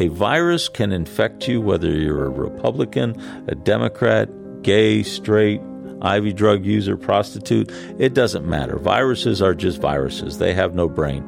A 0.00 0.08
virus 0.08 0.68
can 0.68 0.92
infect 0.92 1.46
you 1.46 1.60
whether 1.60 1.88
you're 1.88 2.24
a 2.24 2.30
Republican, 2.30 3.20
a 3.46 3.54
Democrat, 3.54 4.28
gay, 4.62 5.04
straight, 5.04 5.60
IV 6.02 6.34
drug 6.34 6.64
user, 6.64 6.96
prostitute. 6.96 7.70
It 7.98 8.12
doesn't 8.12 8.44
matter. 8.44 8.76
Viruses 8.76 9.40
are 9.40 9.54
just 9.54 9.80
viruses, 9.80 10.38
they 10.38 10.52
have 10.52 10.74
no 10.74 10.88
brain. 10.88 11.24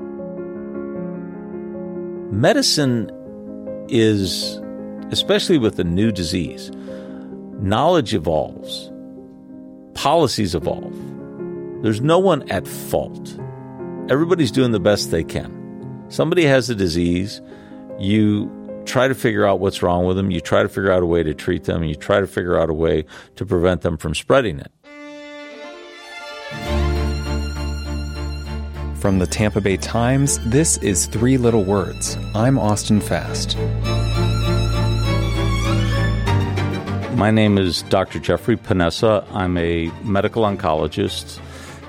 Medicine 2.33 3.09
is, 3.89 4.61
especially 5.13 5.59
with 5.59 5.79
a 5.79 5.85
new 5.85 6.11
disease, 6.11 6.73
knowledge 7.61 8.15
evolves, 8.15 8.91
policies 9.95 10.57
evolve. 10.57 10.93
There's 11.83 12.01
no 12.01 12.19
one 12.19 12.51
at 12.51 12.67
fault. 12.67 13.39
Everybody's 14.11 14.51
doing 14.51 14.73
the 14.73 14.81
best 14.81 15.13
they 15.13 15.23
can. 15.23 16.05
Somebody 16.09 16.45
has 16.45 16.69
a 16.69 16.75
disease 16.75 17.41
you 17.99 18.51
try 18.87 19.09
to 19.09 19.15
figure 19.15 19.45
out 19.45 19.61
what's 19.61 19.83
wrong 19.83 20.07
with 20.07 20.17
them, 20.17 20.31
you 20.31 20.41
try 20.41 20.63
to 20.63 20.69
figure 20.69 20.93
out 20.93 21.03
a 21.03 21.07
way 21.07 21.23
to 21.23 21.35
treat 21.35 21.65
them, 21.65 21.83
and 21.83 21.91
you 21.91 21.97
try 21.97 22.21
to 22.21 22.27
figure 22.27 22.59
out 22.59 22.71
a 22.71 22.75
way 22.75 23.05
to 23.35 23.45
prevent 23.45 23.83
them 23.83 23.97
from 23.97 24.15
spreading 24.15 24.61
it. 24.61 24.73
From 28.99 29.19
the 29.19 29.27
Tampa 29.27 29.61
Bay 29.61 29.77
Times, 29.77 30.39
this 30.47 30.79
is 30.79 31.07
Three 31.07 31.37
Little 31.37 31.65
Words. 31.65 32.17
I'm 32.35 32.59
Austin 32.59 33.01
Fast. 33.01 33.57
My 37.17 37.31
name 37.31 37.57
is 37.57 37.83
Dr. 37.83 38.19
Jeffrey 38.19 38.57
Panessa. 38.57 39.27
I'm 39.33 39.57
a 39.59 39.91
medical 40.03 40.43
oncologist. 40.43 41.41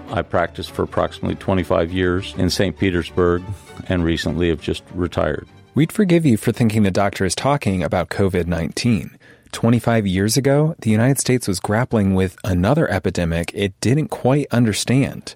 I 0.09 0.21
practiced 0.21 0.71
for 0.71 0.83
approximately 0.83 1.35
25 1.35 1.91
years 1.91 2.33
in 2.37 2.49
St. 2.49 2.77
Petersburg 2.77 3.43
and 3.89 4.03
recently 4.03 4.49
have 4.49 4.61
just 4.61 4.83
retired. 4.93 5.47
We'd 5.77 5.91
forgive 5.91 6.25
you 6.25 6.37
for 6.37 6.51
thinking 6.51 6.81
the 6.81 6.89
doctor 6.89 7.23
is 7.23 7.35
talking 7.35 7.83
about 7.83 8.09
COVID 8.09 8.47
19. 8.47 9.15
25 9.51 10.07
years 10.07 10.35
ago, 10.35 10.73
the 10.79 10.89
United 10.89 11.19
States 11.19 11.47
was 11.47 11.59
grappling 11.59 12.15
with 12.15 12.35
another 12.43 12.89
epidemic 12.89 13.51
it 13.53 13.79
didn't 13.79 14.07
quite 14.07 14.47
understand. 14.49 15.35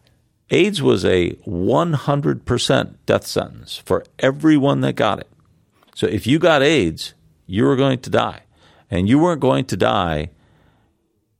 AIDS 0.50 0.82
was 0.82 1.06
a 1.06 1.34
100% 1.46 2.96
death 3.06 3.28
sentence 3.28 3.78
for 3.86 4.04
everyone 4.18 4.82
that 4.82 4.94
got 4.94 5.20
it. 5.20 5.30
So 5.94 6.08
if 6.08 6.26
you 6.26 6.40
got 6.40 6.64
AIDS, 6.64 7.14
you 7.46 7.66
were 7.66 7.76
going 7.76 8.00
to 8.00 8.10
die. 8.10 8.42
And 8.90 9.08
you 9.08 9.20
weren't 9.20 9.42
going 9.42 9.66
to 9.66 9.78
die 9.78 10.32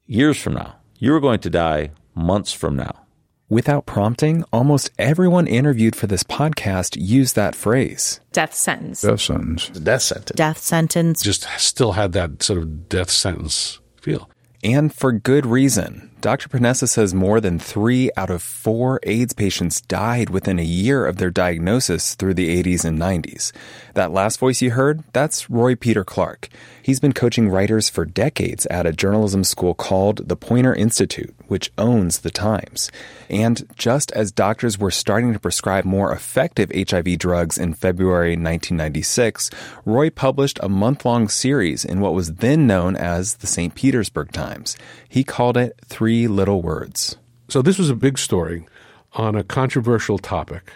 years 0.06 0.40
from 0.40 0.54
now. 0.54 0.76
You 1.00 1.14
were 1.14 1.20
going 1.20 1.40
to 1.40 1.50
die 1.50 1.90
months 2.14 2.54
from 2.54 2.76
now. 2.76 3.08
Without 3.52 3.86
prompting, 3.86 4.46
almost 4.54 4.92
everyone 4.98 5.46
interviewed 5.46 5.94
for 5.94 6.08
this 6.08 6.24
podcast 6.24 6.96
used 6.98 7.36
that 7.36 7.54
phrase. 7.54 8.22
Death 8.32 8.54
sentence. 8.54 9.02
Death 9.02 9.20
sentence. 9.20 9.68
Death 9.68 10.02
sentence. 10.02 10.38
Death 10.38 10.58
sentence. 10.58 11.22
Just 11.22 11.46
still 11.58 11.92
had 11.92 12.14
that 12.14 12.42
sort 12.42 12.60
of 12.60 12.88
death 12.88 13.10
sentence 13.10 13.82
feel. 14.02 14.30
And 14.64 14.94
for 14.94 15.12
good 15.12 15.46
reason. 15.46 16.12
Dr. 16.22 16.48
Panessa 16.48 16.88
says 16.88 17.14
more 17.14 17.42
than 17.42 17.60
three 17.60 18.10
out 18.16 18.30
of 18.30 18.44
four 18.44 19.00
AIDS 19.04 19.34
patients 19.34 19.82
died 19.82 20.30
within 20.30 20.60
a 20.60 20.64
year 20.64 21.06
of 21.06 21.18
their 21.18 21.32
diagnosis 21.32 22.16
through 22.16 22.36
the 22.36 22.64
80s 22.64 22.86
and 22.86 23.00
90s. 23.00 23.52
That 23.96 24.12
last 24.12 24.40
voice 24.40 24.62
you 24.62 24.72
heard, 24.72 25.04
that's 25.14 25.50
Roy 25.50 25.76
Peter 25.76 26.06
Clark. 26.06 26.48
He's 26.82 27.00
been 27.00 27.12
coaching 27.12 27.50
writers 27.50 27.90
for 27.90 28.06
decades 28.06 28.68
at 28.68 28.86
a 28.86 28.94
journalism 28.94 29.44
school 29.44 29.74
called 29.74 30.30
the 30.30 30.38
Poynter 30.38 30.76
Institute, 30.76 31.36
which 31.52 31.70
owns 31.78 32.20
the 32.20 32.32
Times. 32.32 32.90
And 33.30 33.68
just 33.76 34.10
as 34.14 34.32
doctors 34.32 34.80
were 34.80 34.90
starting 34.90 35.34
to 35.34 35.40
prescribe 35.40 35.84
more 35.84 36.14
effective 36.14 36.72
HIV 36.74 37.18
drugs 37.18 37.58
in 37.58 37.74
February 37.74 38.38
1996, 38.38 39.50
Roy 39.84 40.10
published 40.10 40.60
a 40.64 40.70
month 40.70 41.04
long 41.04 41.28
series 41.28 41.84
in 41.84 42.00
what 42.00 42.14
was 42.14 42.36
then 42.36 42.68
known 42.68 42.96
as 42.96 43.36
the 43.36 43.48
St. 43.48 43.76
Petersburg 43.76 44.32
Times. 44.32 44.78
He 45.10 45.26
called 45.26 45.58
it 45.58 45.78
Three 45.84 46.26
Little 46.30 46.62
Words. 46.62 47.18
So, 47.50 47.62
this 47.62 47.78
was 47.78 47.90
a 47.90 47.96
big 47.96 48.18
story 48.18 48.66
on 49.12 49.36
a 49.36 49.44
controversial 49.44 50.20
topic 50.20 50.72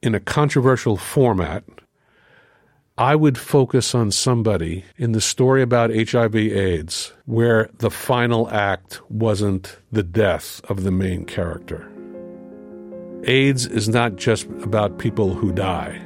in 0.00 0.14
a 0.14 0.20
controversial 0.20 0.96
format. 0.96 1.64
I 2.98 3.14
would 3.14 3.38
focus 3.38 3.94
on 3.94 4.10
somebody 4.10 4.84
in 4.96 5.12
the 5.12 5.20
story 5.20 5.62
about 5.62 5.94
HIV 5.94 6.34
AIDS 6.34 7.12
where 7.26 7.70
the 7.78 7.92
final 7.92 8.50
act 8.50 9.00
wasn't 9.08 9.78
the 9.92 10.02
death 10.02 10.60
of 10.68 10.82
the 10.82 10.90
main 10.90 11.24
character. 11.24 11.88
AIDS 13.22 13.66
is 13.66 13.88
not 13.88 14.16
just 14.16 14.46
about 14.64 14.98
people 14.98 15.32
who 15.32 15.52
die. 15.52 15.96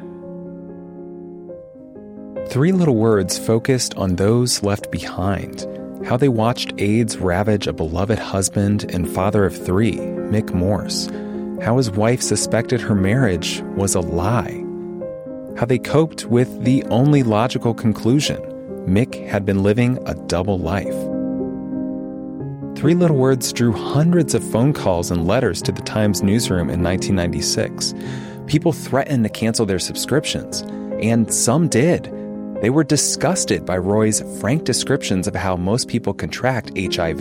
Three 2.49 2.73
Little 2.73 2.97
Words 2.97 3.39
focused 3.39 3.95
on 3.95 4.17
those 4.17 4.63
left 4.63 4.91
behind, 4.91 5.67
how 6.05 6.19
they 6.19 6.29
watched 6.29 6.75
AIDS 6.77 7.17
ravage 7.17 7.67
a 7.67 7.73
beloved 7.73 8.19
husband 8.19 8.85
and 8.93 9.09
father 9.09 9.47
of 9.47 9.57
three, 9.57 9.97
Mick 9.97 10.53
Morse, 10.53 11.07
how 11.65 11.79
his 11.79 11.91
wife 11.91 12.21
suspected 12.21 12.83
her 12.83 12.95
marriage 12.95 13.63
was 13.77 13.95
a 13.95 14.01
lie, 14.01 14.62
how 15.59 15.67
they 15.67 15.79
coped 15.79 16.27
with 16.27 16.65
the 16.65 16.83
only 16.85 17.23
logical 17.23 17.75
conclusion 17.75 18.41
Mick 18.87 19.27
had 19.29 19.47
been 19.47 19.63
living 19.63 19.99
a 20.07 20.15
double 20.27 20.59
life. 20.59 20.95
Three 22.77 22.95
Little 22.95 23.17
Words 23.17 23.53
drew 23.53 23.73
hundreds 23.73 24.35
of 24.35 24.43
phone 24.43 24.73
calls 24.73 25.11
and 25.11 25.27
letters 25.27 25.63
to 25.63 25.73
the 25.73 25.83
Times 25.83 26.23
newsroom 26.23 26.69
in 26.69 26.83
1996. 26.83 27.95
People 28.47 28.73
threatened 28.73 29.23
to 29.23 29.31
cancel 29.31 29.67
their 29.67 29.79
subscriptions, 29.79 30.63
and 31.01 31.33
some 31.33 31.69
did. 31.69 32.05
They 32.61 32.71
were 32.71 32.83
disgusted 32.83 33.65
by 33.65 33.79
Roy's 33.79 34.21
frank 34.41 34.65
descriptions 34.65 35.29
of 35.29 35.35
how 35.35 35.57
most 35.57 35.89
people 35.89 36.13
contract 36.13 36.73
HIV 36.77 37.19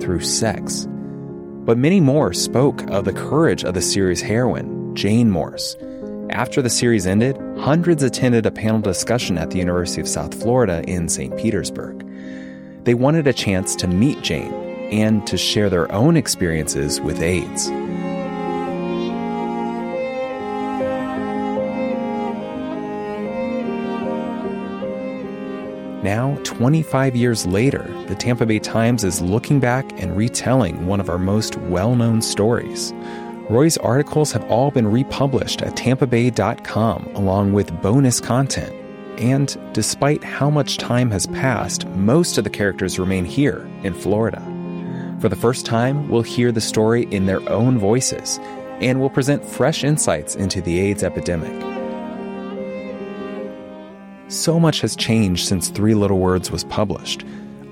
through 0.00 0.20
sex. 0.20 0.86
But 1.64 1.78
many 1.78 2.00
more 2.00 2.32
spoke 2.32 2.88
of 2.90 3.04
the 3.04 3.12
courage 3.12 3.64
of 3.64 3.74
the 3.74 3.82
series' 3.82 4.20
heroine, 4.20 4.94
Jane 4.94 5.30
Morse. 5.30 5.76
After 6.30 6.60
the 6.60 6.70
series 6.70 7.06
ended, 7.06 7.36
hundreds 7.58 8.02
attended 8.02 8.46
a 8.46 8.50
panel 8.50 8.80
discussion 8.80 9.38
at 9.38 9.50
the 9.50 9.58
University 9.58 10.00
of 10.00 10.08
South 10.08 10.34
Florida 10.34 10.82
in 10.88 11.08
St. 11.08 11.36
Petersburg. 11.36 12.04
They 12.84 12.94
wanted 12.94 13.28
a 13.28 13.32
chance 13.32 13.76
to 13.76 13.86
meet 13.86 14.22
Jane 14.22 14.52
and 14.90 15.24
to 15.28 15.36
share 15.36 15.70
their 15.70 15.90
own 15.92 16.16
experiences 16.16 17.00
with 17.00 17.22
AIDS. 17.22 17.70
Now, 26.02 26.38
25 26.44 27.16
years 27.16 27.46
later, 27.46 27.82
the 28.06 28.14
Tampa 28.14 28.46
Bay 28.46 28.58
Times 28.58 29.04
is 29.04 29.20
looking 29.20 29.58
back 29.58 29.90
and 30.00 30.16
retelling 30.16 30.86
one 30.86 31.00
of 31.00 31.08
our 31.08 31.18
most 31.18 31.56
well 31.56 31.96
known 31.96 32.20
stories. 32.20 32.92
Roy's 33.48 33.76
articles 33.78 34.32
have 34.32 34.44
all 34.50 34.72
been 34.72 34.88
republished 34.88 35.62
at 35.62 35.76
tampabay.com 35.76 37.10
along 37.14 37.52
with 37.52 37.80
bonus 37.80 38.20
content. 38.20 38.74
And 39.20 39.56
despite 39.72 40.24
how 40.24 40.50
much 40.50 40.78
time 40.78 41.10
has 41.12 41.28
passed, 41.28 41.86
most 41.88 42.38
of 42.38 42.44
the 42.44 42.50
characters 42.50 42.98
remain 42.98 43.24
here 43.24 43.68
in 43.84 43.94
Florida. 43.94 44.42
For 45.20 45.28
the 45.28 45.36
first 45.36 45.64
time, 45.64 46.08
we'll 46.08 46.22
hear 46.22 46.50
the 46.50 46.60
story 46.60 47.04
in 47.12 47.26
their 47.26 47.48
own 47.48 47.78
voices 47.78 48.38
and 48.80 49.00
we'll 49.00 49.10
present 49.10 49.44
fresh 49.44 49.84
insights 49.84 50.34
into 50.34 50.60
the 50.60 50.80
AIDS 50.80 51.04
epidemic. 51.04 51.54
So 54.28 54.58
much 54.58 54.80
has 54.80 54.96
changed 54.96 55.46
since 55.46 55.68
Three 55.68 55.94
Little 55.94 56.18
Words 56.18 56.50
was 56.50 56.64
published. 56.64 57.24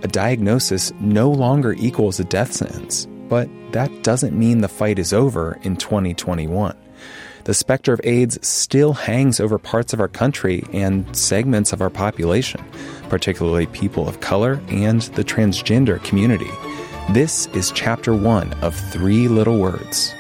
A 0.03 0.09
diagnosis 0.09 0.93
no 1.01 1.31
longer 1.31 1.73
equals 1.73 2.21
a 2.21 2.25
death 2.25 2.53
sentence, 2.53 3.09
but 3.35 3.49
that 3.73 3.91
doesn't 4.05 4.39
mean 4.39 4.59
the 4.59 4.69
fight 4.69 4.97
is 4.97 5.13
over 5.13 5.59
in 5.63 5.75
2021. 5.75 6.77
the 7.47 7.53
specter 7.53 7.93
of 7.93 8.01
AIDS 8.05 8.39
still 8.47 8.93
hangs 8.93 9.41
over 9.41 9.59
parts 9.59 9.93
of 9.93 9.99
our 9.99 10.07
country 10.07 10.63
and 10.73 11.05
segments 11.17 11.73
of 11.73 11.83
our 11.83 11.91
population, 11.91 12.63
particularly 13.09 13.67
people 13.67 14.09
of 14.09 14.21
color 14.21 14.61
and 14.69 15.01
the 15.17 15.25
transgender 15.25 16.01
community. 16.05 16.51
This 17.11 17.47
is 17.49 17.73
chapter 17.73 18.15
one 18.15 18.53
of 18.63 18.73
Three 18.93 19.27
Little 19.27 19.59
Words. 19.59 20.15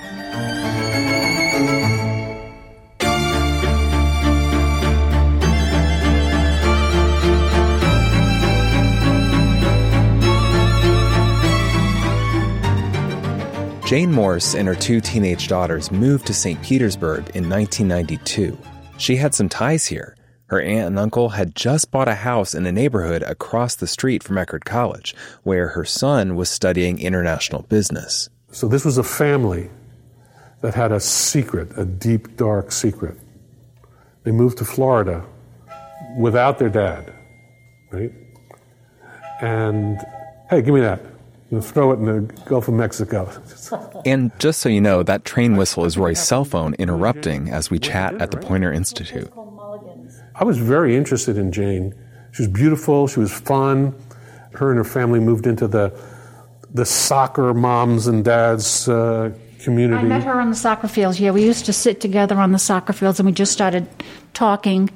Jane 13.84 14.10
Morse 14.10 14.54
and 14.54 14.66
her 14.66 14.75
two 14.75 14.98
teenage 15.02 15.46
daughters 15.46 15.92
moved 15.92 16.26
to 16.26 16.32
St. 16.32 16.60
Petersburg 16.62 17.19
in 17.36 17.50
1992. 17.50 18.56
She 18.96 19.16
had 19.16 19.34
some 19.34 19.50
ties 19.50 19.84
here. 19.84 20.16
Her 20.46 20.58
aunt 20.62 20.86
and 20.86 20.98
uncle 20.98 21.28
had 21.28 21.54
just 21.54 21.90
bought 21.90 22.08
a 22.08 22.14
house 22.14 22.54
in 22.54 22.64
a 22.64 22.72
neighborhood 22.72 23.22
across 23.25 23.75
the 23.75 23.86
street 23.86 24.22
from 24.22 24.36
Eckerd 24.36 24.64
College, 24.64 25.14
where 25.42 25.69
her 25.69 25.84
son 25.84 26.34
was 26.34 26.48
studying 26.48 26.98
international 26.98 27.62
business. 27.62 28.31
So 28.52 28.69
this 28.69 28.86
was 28.86 28.96
a 28.96 29.02
family 29.02 29.69
that 30.62 30.72
had 30.72 30.90
a 30.90 31.00
secret, 31.00 31.69
a 31.76 31.84
deep, 31.84 32.38
dark 32.38 32.72
secret. 32.72 33.19
They 34.22 34.31
moved 34.31 34.56
to 34.58 34.64
Florida 34.64 35.22
without 36.19 36.58
their 36.58 36.70
dad, 36.70 37.12
right? 37.90 38.12
And 39.42 39.98
hey, 40.48 40.62
give 40.62 40.72
me 40.72 40.81
that. 40.81 41.02
You 41.54 41.60
throw 41.60 41.92
it 41.92 42.00
in 42.00 42.06
the 42.06 42.20
Gulf 42.46 42.66
of 42.66 42.74
Mexico. 42.74 43.30
And 44.04 44.32
just 44.40 44.60
so 44.60 44.68
you 44.68 44.80
know, 44.80 45.04
that 45.04 45.24
train 45.24 45.56
whistle 45.56 45.84
is 45.84 45.96
Roy's 45.96 46.20
cell 46.20 46.44
phone 46.44 46.74
interrupting 46.74 47.48
as 47.48 47.70
we 47.70 47.78
chat 47.78 48.20
at 48.20 48.32
the 48.32 48.38
Poynter 48.38 48.72
Institute. 48.72 49.30
I 50.34 50.42
was 50.42 50.58
very 50.58 50.96
interested 50.96 51.38
in 51.38 51.52
Jane. 51.52 51.94
She 52.32 52.42
was 52.42 52.50
beautiful. 52.50 53.06
She 53.06 53.20
was 53.20 53.32
fun. 53.32 53.94
Her 54.54 54.70
and 54.70 54.78
her 54.78 54.84
family 54.84 55.20
moved 55.20 55.46
into 55.46 55.68
the 55.68 55.96
the 56.72 56.84
soccer 56.84 57.54
moms 57.54 58.08
and 58.08 58.24
dads 58.24 58.88
uh, 58.88 59.32
community. 59.60 60.04
I 60.04 60.08
met 60.08 60.24
her 60.24 60.40
on 60.40 60.50
the 60.50 60.56
soccer 60.56 60.88
fields. 60.88 61.20
Yeah, 61.20 61.30
we 61.30 61.44
used 61.44 61.66
to 61.66 61.72
sit 61.72 62.00
together 62.00 62.34
on 62.36 62.50
the 62.50 62.58
soccer 62.58 62.92
fields, 62.92 63.20
and 63.20 63.26
we 63.26 63.32
just 63.32 63.52
started 63.52 63.86
talking, 64.32 64.90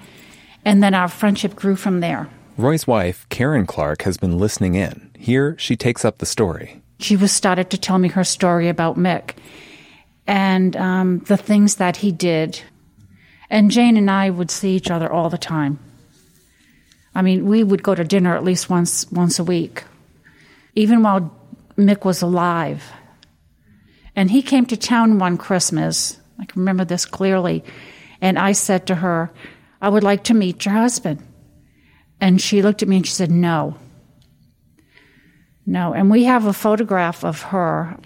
and 0.65 0.83
then 0.83 0.93
our 0.93 1.07
friendship 1.07 1.55
grew 1.55 1.77
from 1.77 2.01
there. 2.01 2.29
Roy's 2.57 2.89
wife, 2.89 3.29
Karen 3.29 3.65
Clark, 3.65 4.03
has 4.03 4.17
been 4.17 4.39
listening 4.39 4.75
in. 4.75 5.08
Here, 5.19 5.57
she 5.59 5.77
takes 5.77 6.05
up 6.05 6.19
the 6.19 6.27
story. 6.27 6.81
She 7.01 7.17
was 7.17 7.33
started 7.33 7.71
to 7.71 7.79
tell 7.79 7.99
me 7.99 8.09
her 8.09 8.25
story 8.25 8.69
about 8.69 8.97
Mick 8.97 9.33
and 10.27 10.77
um, 10.77 11.19
the 11.21 11.37
things 11.37 11.77
that 11.77 11.97
he 11.97 12.13
did. 12.13 12.63
And 13.51 13.71
Jane 13.71 13.97
and 13.97 14.11
I 14.11 14.31
would 14.31 14.51
see 14.51 14.77
each 14.77 14.91
other 14.91 15.11
all 15.11 15.29
the 15.29 15.39
time. 15.39 15.79
I 17.15 17.23
mean, 17.23 17.47
we 17.47 17.65
would 17.65 17.83
go 17.83 17.95
to 17.95 18.05
dinner 18.05 18.37
at 18.37 18.45
least 18.45 18.71
once 18.71 19.11
once 19.11 19.39
a 19.39 19.45
week, 19.45 19.83
even 20.75 21.03
while 21.03 21.35
Mick 21.77 22.05
was 22.05 22.23
alive. 22.23 22.93
And 24.15 24.31
he 24.31 24.43
came 24.43 24.67
to 24.67 24.77
town 24.77 25.19
one 25.19 25.37
Christmas. 25.37 26.19
I 26.39 26.45
can 26.45 26.61
remember 26.61 26.85
this 26.85 27.07
clearly. 27.07 27.65
And 28.21 28.39
I 28.39 28.53
said 28.53 28.87
to 28.87 28.97
her, 28.97 29.31
I 29.81 29.89
would 29.89 30.03
like 30.03 30.25
to 30.25 30.35
meet 30.35 30.65
your 30.65 30.75
husband. 30.75 31.23
And 32.21 32.41
she 32.41 32.63
looked 32.63 32.83
at 32.83 32.89
me 32.89 32.97
and 32.97 33.07
she 33.07 33.13
said, 33.13 33.31
No. 33.31 33.77
No. 35.69 35.93
And 35.93 36.11
we 36.11 36.25
have 36.25 36.47
a 36.47 36.55
photograph 36.55 37.25
of 37.25 37.43
her, 37.43 37.99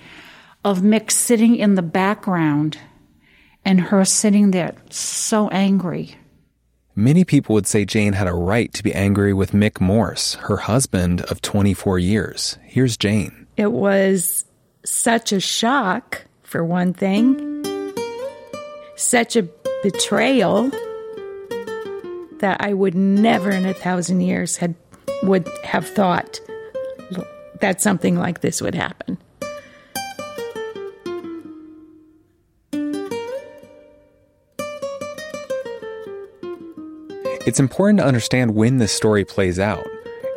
of 0.64 0.81
Mick 0.81 1.12
sitting 1.12 1.55
in 1.55 1.76
the 1.76 1.82
background 1.82 2.76
and 3.64 3.81
her 3.81 4.05
sitting 4.05 4.50
there 4.50 4.75
so 4.91 5.49
angry. 5.50 6.17
Many 6.97 7.25
people 7.25 7.55
would 7.55 7.69
say 7.69 7.85
Jane 7.85 8.14
had 8.14 8.26
a 8.26 8.35
right 8.35 8.73
to 8.75 8.82
be 8.82 8.93
angry 8.93 9.32
with 9.32 9.53
Mick 9.53 9.81
Morse, 9.81 10.35
her 10.35 10.56
husband 10.56 11.20
of 11.23 11.41
24 11.41 12.00
years. 12.00 12.59
Here's 12.64 12.97
Jane. 12.97 13.47
It 13.56 13.70
was 13.70 14.44
such 14.85 15.32
a 15.32 15.38
shock, 15.38 16.26
for 16.43 16.65
one 16.65 16.93
thing, 16.93 17.65
such 18.97 19.37
a 19.37 19.49
betrayal 19.85 20.70
that 22.41 22.56
I 22.58 22.73
would 22.75 22.97
never 22.97 23.53
in 23.53 23.65
a 23.67 23.73
thousand 23.73 24.20
years 24.20 24.56
had 24.56 24.75
would 25.23 25.49
have 25.62 25.87
thought 25.87 26.41
that 27.62 27.81
something 27.81 28.17
like 28.19 28.41
this 28.41 28.61
would 28.61 28.75
happen. 28.75 29.17
It's 37.44 37.59
important 37.59 37.99
to 37.99 38.05
understand 38.05 38.55
when 38.55 38.79
this 38.79 38.93
story 38.93 39.25
plays 39.25 39.59
out. 39.59 39.85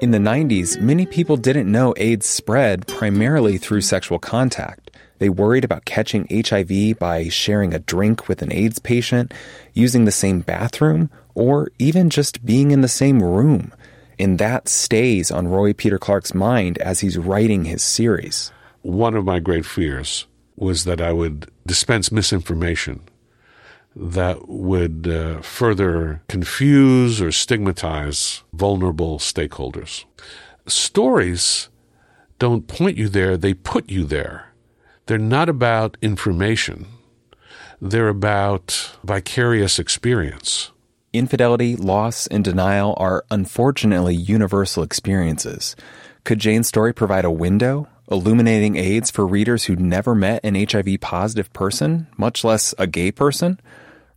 In 0.02 0.12
the 0.12 0.18
90s, 0.18 0.82
many 0.82 1.06
people 1.06 1.38
didn't 1.38 1.72
know 1.72 1.94
AIDS 1.98 2.26
spread 2.26 2.88
primarily 2.88 3.58
through 3.58 3.82
sexual 3.82 4.18
contact. 4.18 4.92
They 5.20 5.30
worried 5.30 5.64
about 5.64 5.86
catching 5.86 6.28
HIV 6.30 7.00
by 7.00 7.30
sharing 7.30 7.74
a 7.74 7.80
drink 7.80 8.28
with 8.28 8.42
an 8.42 8.52
AIDS 8.52 8.80
patient, 8.80 9.34
using 9.74 10.06
the 10.06 10.12
same 10.12 10.42
bathroom, 10.42 11.10
or 11.36 11.70
even 11.80 12.10
just 12.10 12.46
being 12.46 12.72
in 12.72 12.82
the 12.82 12.88
same 12.88 13.22
room. 13.22 13.72
And 14.20 14.40
that 14.40 14.68
stays 14.68 15.32
on 15.32 15.48
Roy 15.48 15.74
Peter 15.74 15.98
Clark's 15.98 16.34
mind 16.34 16.78
as 16.80 17.02
he's 17.02 17.18
writing 17.18 17.66
his 17.66 17.84
series. 17.84 18.52
One 18.82 19.16
of 19.16 19.26
my 19.26 19.40
great 19.40 19.66
fears 19.66 20.28
was 20.56 20.84
that 20.86 21.02
I 21.02 21.12
would 21.12 21.50
dispense 21.66 22.12
misinformation 22.12 23.02
that 23.96 24.50
would 24.50 25.08
uh, 25.08 25.42
further 25.42 26.22
confuse 26.28 27.22
or 27.22 27.32
stigmatize 27.32 28.44
vulnerable 28.54 29.20
stakeholders. 29.20 30.04
Stories 30.68 31.70
don't 32.38 32.68
point 32.68 32.98
you 32.98 33.08
there, 33.08 33.38
they 33.38 33.54
put 33.54 33.90
you 33.90 34.04
there. 34.04 34.52
They're 35.06 35.18
not 35.18 35.48
about 35.48 35.98
information, 36.02 36.88
they're 37.80 38.10
about 38.10 38.98
vicarious 39.04 39.80
experience. 39.80 40.72
Infidelity, 41.18 41.78
loss, 41.78 42.28
and 42.28 42.44
denial 42.44 42.94
are 42.98 43.24
unfortunately 43.32 44.14
universal 44.14 44.84
experiences. 44.84 45.76
Could 46.26 46.40
Jane's 46.40 46.68
story 46.68 46.94
provide 46.94 47.24
a 47.24 47.32
window, 47.32 47.88
illuminating 48.12 48.76
AIDS 48.76 49.12
for 49.12 49.26
readers 49.26 49.64
who'd 49.64 49.80
never 49.80 50.14
met 50.14 50.44
an 50.44 50.56
HIV 50.56 51.00
positive 51.00 51.54
person, 51.54 52.08
much 52.18 52.44
less 52.44 52.76
a 52.78 52.86
gay 52.86 53.14
person? 53.14 53.62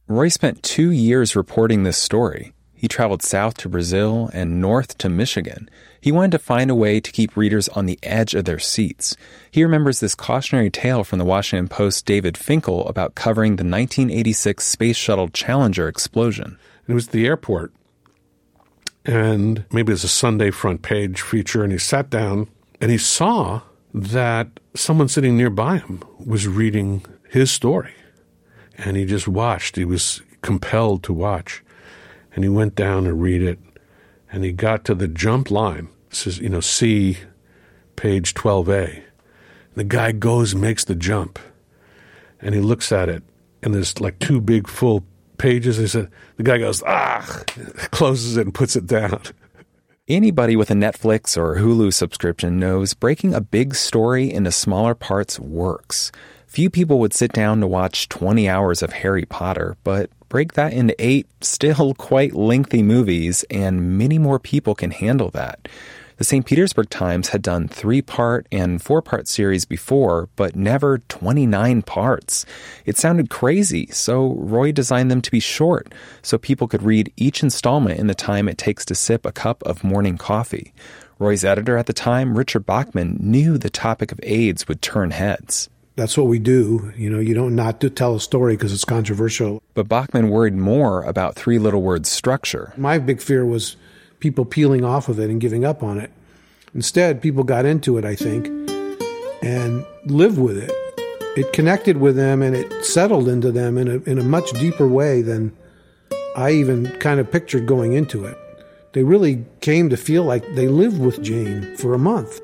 Roy 0.08 0.28
spent 0.28 0.64
two 0.64 0.90
years 0.90 1.36
reporting 1.36 1.84
this 1.84 1.98
story. 1.98 2.52
He 2.74 2.88
traveled 2.88 3.22
south 3.22 3.56
to 3.58 3.68
Brazil 3.68 4.30
and 4.32 4.60
north 4.60 4.98
to 4.98 5.08
Michigan. 5.08 5.68
He 6.00 6.10
wanted 6.10 6.32
to 6.32 6.38
find 6.38 6.70
a 6.70 6.74
way 6.74 6.98
to 6.98 7.12
keep 7.12 7.36
readers 7.36 7.68
on 7.68 7.86
the 7.86 7.98
edge 8.02 8.34
of 8.34 8.44
their 8.44 8.58
seats. 8.58 9.16
He 9.50 9.62
remembers 9.62 10.00
this 10.00 10.14
cautionary 10.14 10.70
tale 10.70 11.04
from 11.04 11.20
the 11.20 11.24
Washington 11.24 11.68
Post's 11.68 12.02
David 12.02 12.36
Finkel 12.36 12.88
about 12.88 13.14
covering 13.14 13.56
the 13.56 13.64
1986 13.64 14.64
Space 14.64 14.96
Shuttle 14.96 15.28
Challenger 15.28 15.86
explosion. 15.86 16.58
It 16.88 16.94
was 16.94 17.06
at 17.06 17.12
the 17.12 17.26
airport, 17.26 17.72
and 19.04 19.64
maybe 19.70 19.90
it 19.90 19.94
was 19.94 20.04
a 20.04 20.08
Sunday 20.08 20.50
front 20.50 20.82
page 20.82 21.20
feature, 21.20 21.62
and 21.62 21.70
he 21.70 21.78
sat 21.78 22.10
down 22.10 22.48
and 22.80 22.90
he 22.90 22.98
saw 22.98 23.60
that 23.94 24.48
someone 24.74 25.08
sitting 25.08 25.36
nearby 25.36 25.78
him 25.78 26.02
was 26.24 26.48
reading 26.48 27.04
his 27.28 27.50
story 27.50 27.92
and 28.78 28.96
he 28.96 29.04
just 29.04 29.26
watched. 29.26 29.76
He 29.76 29.84
was 29.84 30.22
compelled 30.40 31.02
to 31.02 31.12
watch. 31.12 31.62
And 32.34 32.44
he 32.44 32.48
went 32.48 32.76
down 32.76 33.06
and 33.06 33.20
read 33.20 33.42
it, 33.42 33.58
and 34.30 34.44
he 34.44 34.52
got 34.52 34.84
to 34.84 34.94
the 34.94 35.08
jump 35.08 35.50
line. 35.50 35.88
This 36.10 36.26
is, 36.26 36.38
you 36.38 36.48
know, 36.48 36.60
C, 36.60 37.18
page 37.96 38.34
12A. 38.34 39.02
The 39.74 39.84
guy 39.84 40.12
goes 40.12 40.52
and 40.52 40.62
makes 40.62 40.84
the 40.84 40.94
jump, 40.94 41.38
and 42.40 42.54
he 42.54 42.60
looks 42.60 42.92
at 42.92 43.08
it, 43.08 43.24
and 43.62 43.74
there's 43.74 44.00
like 44.00 44.20
two 44.20 44.40
big 44.40 44.68
full 44.68 45.04
pages. 45.38 45.76
He 45.76 45.86
said, 45.86 46.10
the 46.36 46.42
guy 46.42 46.58
goes, 46.58 46.82
ah, 46.86 47.44
closes 47.90 48.36
it 48.36 48.42
and 48.46 48.54
puts 48.54 48.76
it 48.76 48.86
down. 48.86 49.22
Anybody 50.08 50.56
with 50.56 50.70
a 50.70 50.74
Netflix 50.74 51.36
or 51.36 51.56
Hulu 51.56 51.92
subscription 51.92 52.58
knows 52.58 52.94
breaking 52.94 53.34
a 53.34 53.42
big 53.42 53.74
story 53.74 54.32
into 54.32 54.50
smaller 54.50 54.94
parts 54.94 55.38
works. 55.38 56.10
Few 56.46 56.70
people 56.70 56.98
would 56.98 57.12
sit 57.12 57.32
down 57.32 57.60
to 57.60 57.66
watch 57.66 58.08
20 58.08 58.48
hours 58.48 58.82
of 58.82 58.94
Harry 58.94 59.26
Potter, 59.26 59.76
but 59.84 60.08
break 60.30 60.54
that 60.54 60.72
into 60.72 60.94
eight 60.98 61.26
still 61.42 61.92
quite 61.98 62.34
lengthy 62.34 62.82
movies, 62.82 63.44
and 63.50 63.98
many 63.98 64.18
more 64.18 64.38
people 64.38 64.74
can 64.74 64.90
handle 64.90 65.30
that. 65.32 65.68
The 66.18 66.24
St. 66.24 66.44
Petersburg 66.44 66.90
Times 66.90 67.28
had 67.28 67.42
done 67.42 67.68
three 67.68 68.02
part 68.02 68.48
and 68.50 68.82
four 68.82 69.00
part 69.00 69.28
series 69.28 69.64
before, 69.64 70.28
but 70.34 70.56
never 70.56 70.98
29 70.98 71.82
parts. 71.82 72.44
It 72.84 72.98
sounded 72.98 73.30
crazy, 73.30 73.86
so 73.92 74.34
Roy 74.34 74.72
designed 74.72 75.12
them 75.12 75.22
to 75.22 75.30
be 75.30 75.38
short, 75.38 75.94
so 76.20 76.36
people 76.36 76.66
could 76.66 76.82
read 76.82 77.12
each 77.16 77.44
installment 77.44 78.00
in 78.00 78.08
the 78.08 78.16
time 78.16 78.48
it 78.48 78.58
takes 78.58 78.84
to 78.86 78.96
sip 78.96 79.24
a 79.24 79.30
cup 79.30 79.62
of 79.62 79.84
morning 79.84 80.18
coffee. 80.18 80.72
Roy's 81.20 81.44
editor 81.44 81.76
at 81.76 81.86
the 81.86 81.92
time, 81.92 82.36
Richard 82.36 82.66
Bachman, 82.66 83.18
knew 83.20 83.56
the 83.56 83.70
topic 83.70 84.10
of 84.10 84.18
AIDS 84.24 84.66
would 84.66 84.82
turn 84.82 85.12
heads. 85.12 85.68
that's 85.94 86.18
what 86.18 86.26
we 86.26 86.40
do. 86.40 86.92
You 86.96 87.10
know, 87.10 87.20
you 87.20 87.34
don't 87.34 87.54
not 87.54 87.80
to 87.80 87.90
tell 87.90 88.16
a 88.16 88.20
story 88.20 88.56
because 88.56 88.72
it's 88.72 88.84
controversial. 88.84 89.62
But 89.74 89.88
Bachman 89.88 90.30
worried 90.30 90.54
more 90.54 91.04
about 91.04 91.36
Three 91.36 91.60
Little 91.60 91.82
Words' 91.82 92.08
structure. 92.08 92.72
My 92.76 92.98
big 92.98 93.20
fear 93.20 93.46
was 93.46 93.76
people 94.20 94.44
peeling 94.44 94.84
off 94.84 95.08
of 95.08 95.18
it 95.18 95.30
and 95.30 95.40
giving 95.40 95.64
up 95.64 95.82
on 95.82 95.98
it. 95.98 96.10
Instead, 96.74 97.22
people 97.22 97.44
got 97.44 97.64
into 97.64 97.98
it, 97.98 98.04
I 98.04 98.14
think, 98.14 98.46
and 99.42 99.84
lived 100.06 100.38
with 100.38 100.58
it. 100.58 100.70
It 101.36 101.52
connected 101.52 101.98
with 101.98 102.16
them 102.16 102.42
and 102.42 102.56
it 102.56 102.84
settled 102.84 103.28
into 103.28 103.52
them 103.52 103.78
in 103.78 103.88
a, 103.88 104.10
in 104.10 104.18
a 104.18 104.24
much 104.24 104.50
deeper 104.52 104.88
way 104.88 105.22
than 105.22 105.56
I 106.36 106.52
even 106.52 106.86
kind 106.98 107.20
of 107.20 107.30
pictured 107.30 107.66
going 107.66 107.92
into 107.92 108.24
it. 108.24 108.36
They 108.92 109.04
really 109.04 109.44
came 109.60 109.90
to 109.90 109.96
feel 109.96 110.24
like 110.24 110.44
they 110.54 110.66
lived 110.66 110.98
with 110.98 111.22
Jane 111.22 111.76
for 111.76 111.94
a 111.94 111.98
month. 111.98 112.40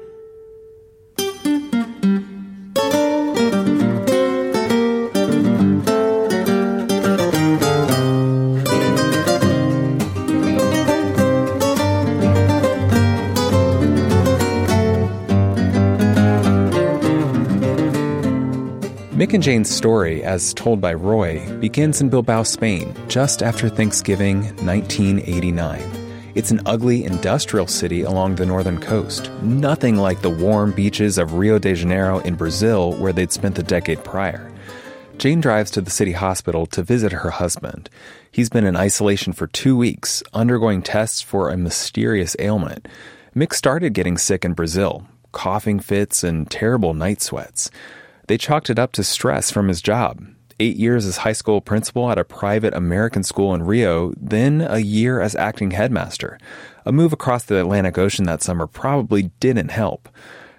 And 19.34 19.42
Jane's 19.42 19.68
story, 19.68 20.22
as 20.22 20.54
told 20.54 20.80
by 20.80 20.94
Roy, 20.94 21.44
begins 21.58 22.00
in 22.00 22.08
Bilbao, 22.08 22.44
Spain, 22.44 22.94
just 23.08 23.42
after 23.42 23.68
Thanksgiving 23.68 24.44
1989. 24.64 25.82
It's 26.36 26.52
an 26.52 26.60
ugly 26.66 27.04
industrial 27.04 27.66
city 27.66 28.02
along 28.02 28.36
the 28.36 28.46
northern 28.46 28.80
coast, 28.80 29.32
nothing 29.42 29.96
like 29.96 30.22
the 30.22 30.30
warm 30.30 30.70
beaches 30.70 31.18
of 31.18 31.34
Rio 31.34 31.58
de 31.58 31.74
Janeiro 31.74 32.20
in 32.20 32.36
Brazil 32.36 32.92
where 32.94 33.12
they'd 33.12 33.32
spent 33.32 33.56
the 33.56 33.64
decade 33.64 34.04
prior. 34.04 34.52
Jane 35.18 35.40
drives 35.40 35.72
to 35.72 35.80
the 35.80 35.90
city 35.90 36.12
hospital 36.12 36.64
to 36.66 36.84
visit 36.84 37.10
her 37.10 37.30
husband. 37.30 37.90
He's 38.30 38.50
been 38.50 38.64
in 38.64 38.76
isolation 38.76 39.32
for 39.32 39.48
two 39.48 39.76
weeks, 39.76 40.22
undergoing 40.32 40.80
tests 40.80 41.22
for 41.22 41.50
a 41.50 41.56
mysterious 41.56 42.36
ailment. 42.38 42.86
Mick 43.34 43.52
started 43.52 43.94
getting 43.94 44.16
sick 44.16 44.44
in 44.44 44.52
Brazil, 44.52 45.08
coughing 45.32 45.80
fits 45.80 46.22
and 46.22 46.48
terrible 46.48 46.94
night 46.94 47.20
sweats. 47.20 47.68
They 48.26 48.38
chalked 48.38 48.70
it 48.70 48.78
up 48.78 48.92
to 48.92 49.04
stress 49.04 49.50
from 49.50 49.68
his 49.68 49.82
job. 49.82 50.24
Eight 50.60 50.76
years 50.76 51.04
as 51.04 51.18
high 51.18 51.32
school 51.32 51.60
principal 51.60 52.10
at 52.10 52.18
a 52.18 52.24
private 52.24 52.74
American 52.74 53.22
school 53.22 53.54
in 53.54 53.64
Rio, 53.64 54.12
then 54.16 54.60
a 54.60 54.78
year 54.78 55.20
as 55.20 55.34
acting 55.34 55.72
headmaster. 55.72 56.38
A 56.86 56.92
move 56.92 57.12
across 57.12 57.44
the 57.44 57.60
Atlantic 57.60 57.98
Ocean 57.98 58.24
that 58.26 58.42
summer 58.42 58.66
probably 58.66 59.30
didn't 59.40 59.70
help. 59.70 60.08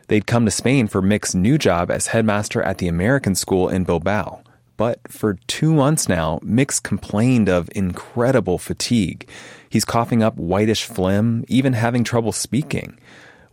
They'd 0.07 0.27
come 0.27 0.45
to 0.45 0.51
Spain 0.51 0.87
for 0.87 1.01
Mick's 1.01 1.33
new 1.33 1.57
job 1.57 1.89
as 1.89 2.07
headmaster 2.07 2.61
at 2.61 2.77
the 2.77 2.87
American 2.87 3.35
school 3.35 3.69
in 3.69 3.85
Bilbao. 3.85 4.41
But 4.77 4.99
for 5.09 5.35
two 5.47 5.73
months 5.73 6.09
now, 6.09 6.39
Mick's 6.43 6.79
complained 6.79 7.47
of 7.47 7.69
incredible 7.73 8.57
fatigue. 8.57 9.27
He's 9.69 9.85
coughing 9.85 10.21
up 10.21 10.35
whitish 10.35 10.83
phlegm, 10.83 11.45
even 11.47 11.73
having 11.73 12.03
trouble 12.03 12.33
speaking. 12.33 12.99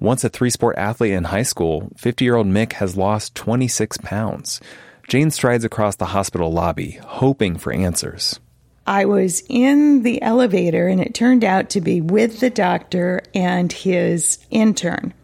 Once 0.03 0.25
a 0.25 0.29
three 0.29 0.51
sport 0.51 0.77
athlete 0.77 1.13
in 1.13 1.23
high 1.23 1.45
school, 1.45 1.89
50 1.97 2.25
year 2.25 2.35
old 2.35 2.49
Mick 2.49 2.73
has 2.73 2.97
lost 2.97 3.37
26 3.37 3.99
pounds. 3.99 4.61
Jane 5.07 5.31
strides 5.31 5.65
across 5.65 5.95
the 5.95 6.07
hospital 6.07 6.53
lobby, 6.53 6.99
hoping 7.05 7.57
for 7.57 7.73
answers. 7.73 8.41
I 8.85 9.05
was 9.05 9.45
in 9.49 10.03
the 10.03 10.21
elevator, 10.21 10.89
and 10.89 11.01
it 11.01 11.15
turned 11.15 11.45
out 11.45 11.71
to 11.71 11.81
be 11.81 12.01
with 12.01 12.41
the 12.41 12.51
doctor 12.51 13.23
and 13.33 13.73
his 13.73 14.45
intern. 14.51 15.15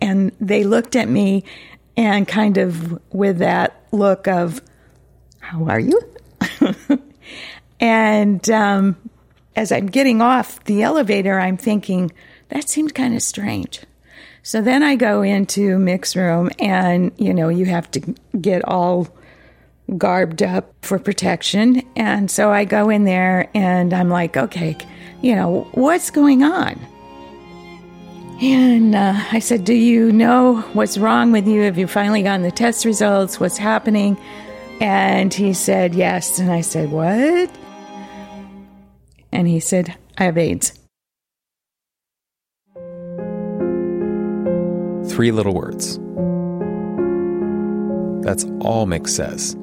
And 0.00 0.32
they 0.40 0.64
looked 0.64 0.96
at 0.96 1.10
me 1.10 1.44
and 1.94 2.26
kind 2.26 2.56
of 2.56 2.98
with 3.12 3.36
that 3.40 3.82
look 3.92 4.28
of, 4.28 4.62
How 5.40 5.66
are 5.66 5.80
you? 5.80 6.00
and 7.80 8.48
um, 8.48 8.96
as 9.56 9.72
I'm 9.72 9.88
getting 9.88 10.22
off 10.22 10.64
the 10.64 10.82
elevator, 10.82 11.38
I'm 11.38 11.58
thinking, 11.58 12.10
That 12.48 12.70
seemed 12.70 12.94
kind 12.94 13.14
of 13.14 13.20
strange. 13.20 13.82
So 14.42 14.60
then 14.60 14.82
I 14.82 14.96
go 14.96 15.22
into 15.22 15.78
Mick's 15.78 16.16
room 16.16 16.50
and, 16.58 17.12
you 17.16 17.32
know, 17.32 17.48
you 17.48 17.64
have 17.66 17.90
to 17.92 18.00
get 18.40 18.64
all 18.64 19.06
garbed 19.96 20.42
up 20.42 20.74
for 20.82 20.98
protection. 20.98 21.82
And 21.94 22.30
so 22.30 22.50
I 22.50 22.64
go 22.64 22.90
in 22.90 23.04
there 23.04 23.48
and 23.54 23.94
I'm 23.94 24.08
like, 24.08 24.36
okay, 24.36 24.76
you 25.20 25.36
know, 25.36 25.68
what's 25.72 26.10
going 26.10 26.42
on? 26.42 26.80
And 28.42 28.96
uh, 28.96 29.14
I 29.30 29.38
said, 29.38 29.64
Do 29.64 29.74
you 29.74 30.10
know 30.10 30.62
what's 30.72 30.98
wrong 30.98 31.30
with 31.30 31.46
you? 31.46 31.62
Have 31.62 31.78
you 31.78 31.86
finally 31.86 32.24
gotten 32.24 32.42
the 32.42 32.50
test 32.50 32.84
results? 32.84 33.38
What's 33.38 33.56
happening? 33.56 34.18
And 34.80 35.32
he 35.32 35.52
said, 35.52 35.94
Yes. 35.94 36.40
And 36.40 36.50
I 36.50 36.62
said, 36.62 36.90
What? 36.90 37.48
And 39.30 39.46
he 39.46 39.60
said, 39.60 39.96
I 40.18 40.24
have 40.24 40.36
AIDS. 40.36 40.81
Three 45.12 45.30
little 45.30 45.54
words. 45.54 45.98
That's 48.24 48.44
all 48.60 48.86
Mick 48.86 49.06
says. 49.08 49.54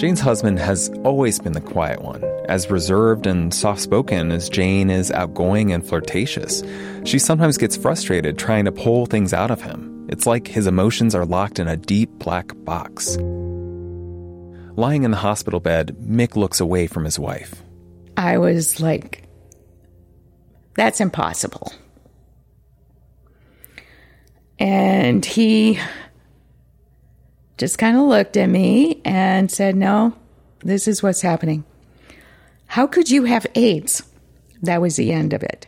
Jane's 0.00 0.20
husband 0.20 0.58
has 0.58 0.90
always 1.04 1.38
been 1.38 1.52
the 1.52 1.60
quiet 1.60 2.00
one, 2.00 2.24
as 2.48 2.70
reserved 2.70 3.26
and 3.26 3.52
soft 3.52 3.82
spoken 3.82 4.32
as 4.32 4.48
Jane 4.48 4.88
is 4.88 5.10
outgoing 5.10 5.72
and 5.72 5.86
flirtatious. 5.86 6.62
She 7.04 7.18
sometimes 7.18 7.58
gets 7.58 7.76
frustrated 7.76 8.38
trying 8.38 8.64
to 8.64 8.72
pull 8.72 9.04
things 9.04 9.34
out 9.34 9.50
of 9.50 9.60
him. 9.60 10.06
It's 10.08 10.26
like 10.26 10.48
his 10.48 10.66
emotions 10.66 11.14
are 11.14 11.26
locked 11.26 11.58
in 11.58 11.68
a 11.68 11.76
deep 11.76 12.08
black 12.12 12.52
box. 12.64 13.18
Lying 14.78 15.02
in 15.02 15.10
the 15.10 15.18
hospital 15.18 15.60
bed, 15.60 15.94
Mick 16.00 16.34
looks 16.34 16.60
away 16.60 16.86
from 16.86 17.04
his 17.04 17.18
wife. 17.18 17.62
I 18.16 18.38
was 18.38 18.80
like, 18.80 19.28
that's 20.76 21.02
impossible. 21.02 21.74
And 24.60 25.24
he 25.24 25.80
just 27.56 27.78
kind 27.78 27.96
of 27.96 28.04
looked 28.04 28.36
at 28.36 28.46
me 28.48 29.00
and 29.04 29.50
said, 29.50 29.74
No, 29.74 30.14
this 30.60 30.86
is 30.86 31.02
what's 31.02 31.22
happening. 31.22 31.64
How 32.66 32.86
could 32.86 33.10
you 33.10 33.24
have 33.24 33.46
AIDS? 33.54 34.02
That 34.62 34.80
was 34.80 34.96
the 34.96 35.12
end 35.12 35.32
of 35.32 35.42
it. 35.42 35.66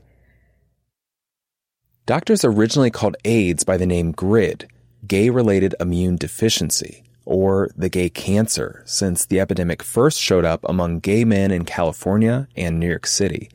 Doctors 2.04 2.44
originally 2.44 2.90
called 2.90 3.16
AIDS 3.24 3.64
by 3.64 3.76
the 3.76 3.86
name 3.86 4.12
GRID, 4.12 4.68
gay 5.06 5.30
related 5.30 5.74
immune 5.80 6.16
deficiency, 6.16 7.02
or 7.24 7.70
the 7.76 7.88
gay 7.88 8.10
cancer, 8.10 8.82
since 8.84 9.24
the 9.24 9.40
epidemic 9.40 9.82
first 9.82 10.20
showed 10.20 10.44
up 10.44 10.60
among 10.68 11.00
gay 11.00 11.24
men 11.24 11.50
in 11.50 11.64
California 11.64 12.48
and 12.56 12.78
New 12.78 12.88
York 12.88 13.06
City. 13.06 13.48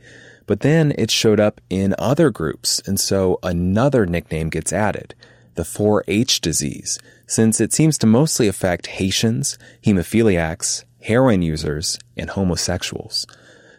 But 0.48 0.62
then 0.62 0.94
it 0.98 1.12
showed 1.12 1.40
up 1.40 1.62
in 1.70 1.94
other 2.00 2.32
groups, 2.32 2.82
and 2.88 3.00
so 3.00 3.38
another 3.44 4.06
nickname 4.06 4.50
gets 4.50 4.74
added, 4.74 5.14
the 5.56 5.64
4-H 5.64 6.42
disease, 6.42 6.98
since 7.28 7.60
it 7.60 7.74
seems 7.74 7.98
to 8.00 8.08
mostly 8.08 8.48
affect 8.48 8.88
Haitians, 8.88 9.60
hemophiliacs, 9.84 10.86
heroin 11.02 11.42
users, 11.42 12.00
and 12.16 12.30
homosexuals. 12.30 13.28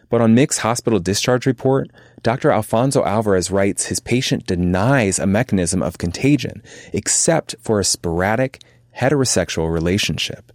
But 0.09 0.21
on 0.21 0.35
Mick's 0.35 0.59
hospital 0.59 0.99
discharge 0.99 1.45
report, 1.45 1.89
Dr. 2.21 2.51
Alfonso 2.51 3.03
Alvarez 3.03 3.49
writes 3.49 3.85
his 3.85 3.99
patient 3.99 4.45
denies 4.45 5.19
a 5.19 5.27
mechanism 5.27 5.81
of 5.81 5.97
contagion 5.97 6.61
except 6.93 7.55
for 7.61 7.79
a 7.79 7.85
sporadic 7.85 8.61
heterosexual 8.97 9.71
relationship. 9.71 10.51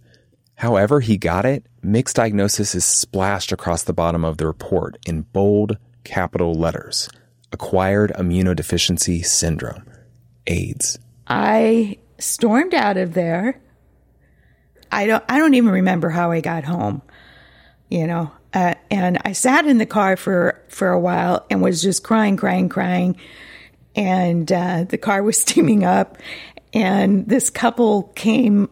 However 0.55 1.01
he 1.01 1.17
got 1.17 1.45
it, 1.45 1.65
Mick's 1.81 2.13
diagnosis 2.13 2.75
is 2.75 2.85
splashed 2.85 3.51
across 3.51 3.83
the 3.83 3.93
bottom 3.93 4.23
of 4.23 4.37
the 4.37 4.47
report 4.47 4.97
in 5.05 5.21
bold 5.21 5.77
capital 6.05 6.53
letters. 6.53 7.09
Acquired 7.51 8.13
immunodeficiency 8.13 9.25
syndrome. 9.25 9.83
AIDS. 10.47 10.97
I 11.27 11.97
stormed 12.19 12.73
out 12.73 12.97
of 12.97 13.13
there. 13.13 13.59
I 14.91 15.07
don't 15.07 15.23
I 15.27 15.39
don't 15.39 15.55
even 15.55 15.71
remember 15.71 16.09
how 16.09 16.31
I 16.31 16.39
got 16.41 16.63
home. 16.63 17.01
You 17.89 18.07
know, 18.07 18.31
uh, 18.53 18.75
and 18.89 19.19
I 19.25 19.33
sat 19.33 19.65
in 19.65 19.77
the 19.77 19.85
car 19.85 20.15
for 20.15 20.61
for 20.69 20.89
a 20.89 20.99
while 20.99 21.45
and 21.49 21.61
was 21.61 21.81
just 21.81 22.03
crying, 22.03 22.37
crying, 22.37 22.69
crying. 22.69 23.17
And 23.95 24.51
uh, 24.51 24.85
the 24.85 24.97
car 24.97 25.23
was 25.23 25.39
steaming 25.41 25.83
up, 25.83 26.17
and 26.73 27.27
this 27.27 27.49
couple 27.49 28.03
came 28.15 28.69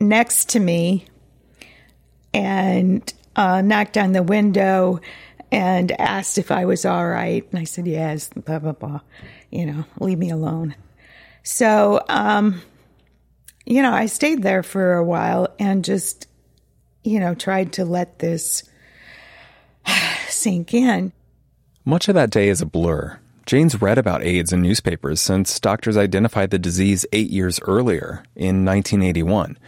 next 0.00 0.50
to 0.50 0.60
me 0.60 1.06
and 2.34 3.12
uh, 3.36 3.62
knocked 3.62 3.96
on 3.96 4.12
the 4.12 4.22
window 4.22 5.00
and 5.52 5.92
asked 6.00 6.38
if 6.38 6.50
I 6.50 6.64
was 6.64 6.86
all 6.86 7.06
right. 7.06 7.46
And 7.52 7.60
I 7.60 7.64
said, 7.64 7.86
yes, 7.86 8.30
blah, 8.30 8.58
blah, 8.58 8.72
blah. 8.72 9.00
You 9.50 9.66
know, 9.66 9.84
leave 10.00 10.18
me 10.18 10.30
alone. 10.30 10.74
So, 11.42 12.02
um, 12.08 12.62
you 13.66 13.82
know, 13.82 13.92
I 13.92 14.06
stayed 14.06 14.42
there 14.42 14.62
for 14.62 14.94
a 14.94 15.04
while 15.04 15.54
and 15.58 15.84
just, 15.84 16.26
you 17.04 17.20
know, 17.20 17.34
tried 17.34 17.74
to 17.74 17.84
let 17.84 18.18
this 18.18 18.64
sink 20.28 20.72
in. 20.72 21.12
Much 21.84 22.08
of 22.08 22.14
that 22.14 22.30
day 22.30 22.48
is 22.48 22.62
a 22.62 22.66
blur. 22.66 23.18
Jane's 23.44 23.82
read 23.82 23.98
about 23.98 24.22
AIDS 24.22 24.52
in 24.52 24.62
newspapers 24.62 25.20
since 25.20 25.60
doctors 25.60 25.96
identified 25.96 26.50
the 26.50 26.58
disease 26.58 27.04
eight 27.12 27.28
years 27.28 27.60
earlier 27.64 28.24
in 28.36 28.64
1981. 28.64 29.58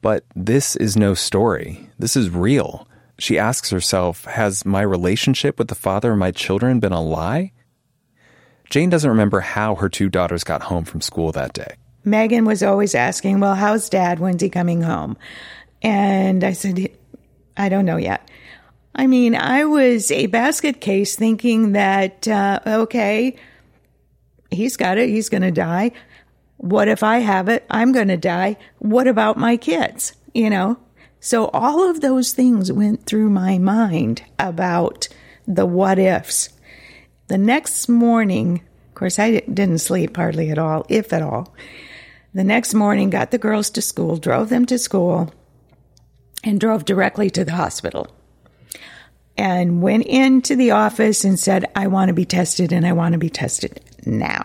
But 0.00 0.24
this 0.34 0.76
is 0.76 0.96
no 0.96 1.12
story. 1.12 1.90
This 1.98 2.16
is 2.16 2.30
real. 2.30 2.86
She 3.18 3.38
asks 3.38 3.70
herself, 3.70 4.24
has 4.24 4.64
my 4.64 4.82
relationship 4.82 5.58
with 5.58 5.68
the 5.68 5.74
father 5.74 6.12
of 6.12 6.18
my 6.18 6.30
children 6.30 6.80
been 6.80 6.92
a 6.92 7.02
lie? 7.02 7.52
Jane 8.70 8.90
doesn't 8.90 9.10
remember 9.10 9.40
how 9.40 9.76
her 9.76 9.88
two 9.88 10.08
daughters 10.08 10.42
got 10.42 10.62
home 10.62 10.84
from 10.84 11.00
school 11.00 11.30
that 11.32 11.52
day. 11.52 11.76
Megan 12.04 12.44
was 12.44 12.62
always 12.62 12.94
asking, 12.94 13.40
Well, 13.40 13.54
how's 13.54 13.88
dad? 13.88 14.18
When's 14.18 14.42
he 14.42 14.50
coming 14.50 14.82
home? 14.82 15.16
And 15.82 16.44
I 16.44 16.52
said, 16.52 16.90
I 17.56 17.68
don't 17.68 17.84
know 17.84 17.96
yet. 17.96 18.28
I 18.94 19.06
mean, 19.06 19.34
I 19.34 19.64
was 19.64 20.10
a 20.10 20.26
basket 20.26 20.80
case 20.80 21.16
thinking 21.16 21.72
that, 21.72 22.28
uh, 22.28 22.60
okay, 22.66 23.36
he's 24.50 24.76
got 24.76 24.98
it, 24.98 25.08
he's 25.08 25.28
going 25.28 25.42
to 25.42 25.50
die. 25.50 25.92
What 26.58 26.88
if 26.88 27.02
I 27.02 27.18
have 27.18 27.48
it? 27.48 27.66
I'm 27.70 27.92
going 27.92 28.08
to 28.08 28.16
die. 28.16 28.56
What 28.78 29.08
about 29.08 29.36
my 29.36 29.56
kids? 29.56 30.14
You 30.32 30.50
know? 30.50 30.78
So 31.24 31.46
all 31.54 31.88
of 31.88 32.02
those 32.02 32.34
things 32.34 32.70
went 32.70 33.06
through 33.06 33.30
my 33.30 33.56
mind 33.56 34.22
about 34.38 35.08
the 35.48 35.64
what 35.64 35.98
ifs. 35.98 36.50
The 37.28 37.38
next 37.38 37.88
morning, 37.88 38.60
of 38.88 38.94
course, 38.94 39.18
I 39.18 39.40
didn't 39.40 39.78
sleep 39.78 40.18
hardly 40.18 40.50
at 40.50 40.58
all, 40.58 40.84
if 40.90 41.14
at 41.14 41.22
all. 41.22 41.54
The 42.34 42.44
next 42.44 42.74
morning, 42.74 43.08
got 43.08 43.30
the 43.30 43.38
girls 43.38 43.70
to 43.70 43.80
school, 43.80 44.18
drove 44.18 44.50
them 44.50 44.66
to 44.66 44.78
school, 44.78 45.32
and 46.44 46.60
drove 46.60 46.84
directly 46.84 47.30
to 47.30 47.42
the 47.42 47.52
hospital. 47.52 48.06
And 49.38 49.80
went 49.80 50.04
into 50.04 50.56
the 50.56 50.72
office 50.72 51.24
and 51.24 51.40
said, 51.40 51.64
I 51.74 51.86
want 51.86 52.10
to 52.10 52.14
be 52.14 52.26
tested 52.26 52.70
and 52.70 52.86
I 52.86 52.92
want 52.92 53.14
to 53.14 53.18
be 53.18 53.30
tested 53.30 53.80
now. 54.04 54.44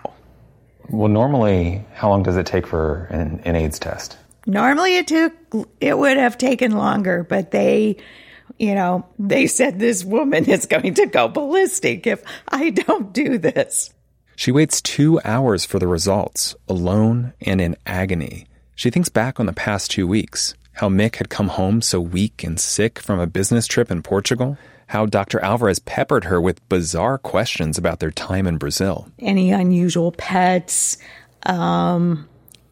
Well, 0.87 1.09
normally, 1.09 1.83
how 1.93 2.07
long 2.07 2.23
does 2.23 2.37
it 2.37 2.45
take 2.45 2.65
for 2.65 3.03
an, 3.09 3.41
an 3.43 3.57
AIDS 3.57 3.79
test? 3.79 4.15
Normally 4.49 4.97
it 4.97 5.07
took, 5.07 5.33
it 5.79 5.97
would 5.97 6.17
have 6.17 6.37
taken 6.37 6.71
longer, 6.71 7.23
but 7.23 7.51
they, 7.51 7.97
you 8.57 8.73
know, 8.73 9.05
they 9.19 9.45
said 9.45 9.77
this 9.77 10.03
woman 10.03 10.45
is 10.49 10.65
going 10.65 10.95
to 10.95 11.05
go 11.05 11.27
ballistic 11.27 12.07
if 12.07 12.23
I 12.47 12.71
don't 12.71 13.13
do 13.13 13.37
this. 13.37 13.93
She 14.35 14.51
waits 14.51 14.81
two 14.81 15.19
hours 15.23 15.65
for 15.65 15.77
the 15.77 15.87
results, 15.87 16.55
alone 16.67 17.33
and 17.41 17.61
in 17.61 17.75
agony. 17.85 18.47
She 18.73 18.89
thinks 18.89 19.09
back 19.09 19.39
on 19.39 19.45
the 19.45 19.53
past 19.53 19.91
two 19.91 20.07
weeks, 20.07 20.55
how 20.73 20.89
Mick 20.89 21.17
had 21.17 21.29
come 21.29 21.49
home 21.49 21.81
so 21.81 22.01
weak 22.01 22.43
and 22.43 22.59
sick 22.59 22.97
from 22.97 23.19
a 23.19 23.27
business 23.27 23.67
trip 23.67 23.91
in 23.91 24.01
Portugal, 24.01 24.57
how 24.87 25.05
Dr. 25.05 25.39
Alvarez 25.41 25.77
peppered 25.77 26.23
her 26.23 26.41
with 26.41 26.67
bizarre 26.69 27.19
questions 27.19 27.77
about 27.77 27.99
their 27.99 28.09
time 28.09 28.47
in 28.47 28.57
Brazil. 28.57 29.11
Any 29.19 29.51
unusual 29.51 30.11
pets, 30.13 30.97
um, 31.45 32.27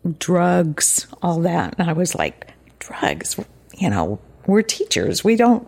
drugs, 0.07 1.07
all 1.21 1.39
that. 1.41 1.75
And 1.77 1.89
I 1.89 1.93
was 1.93 2.15
like, 2.15 2.47
drugs? 2.79 3.39
You 3.75 3.89
know, 3.89 4.19
we're 4.45 4.61
teachers. 4.61 5.23
We 5.23 5.35
don't, 5.35 5.67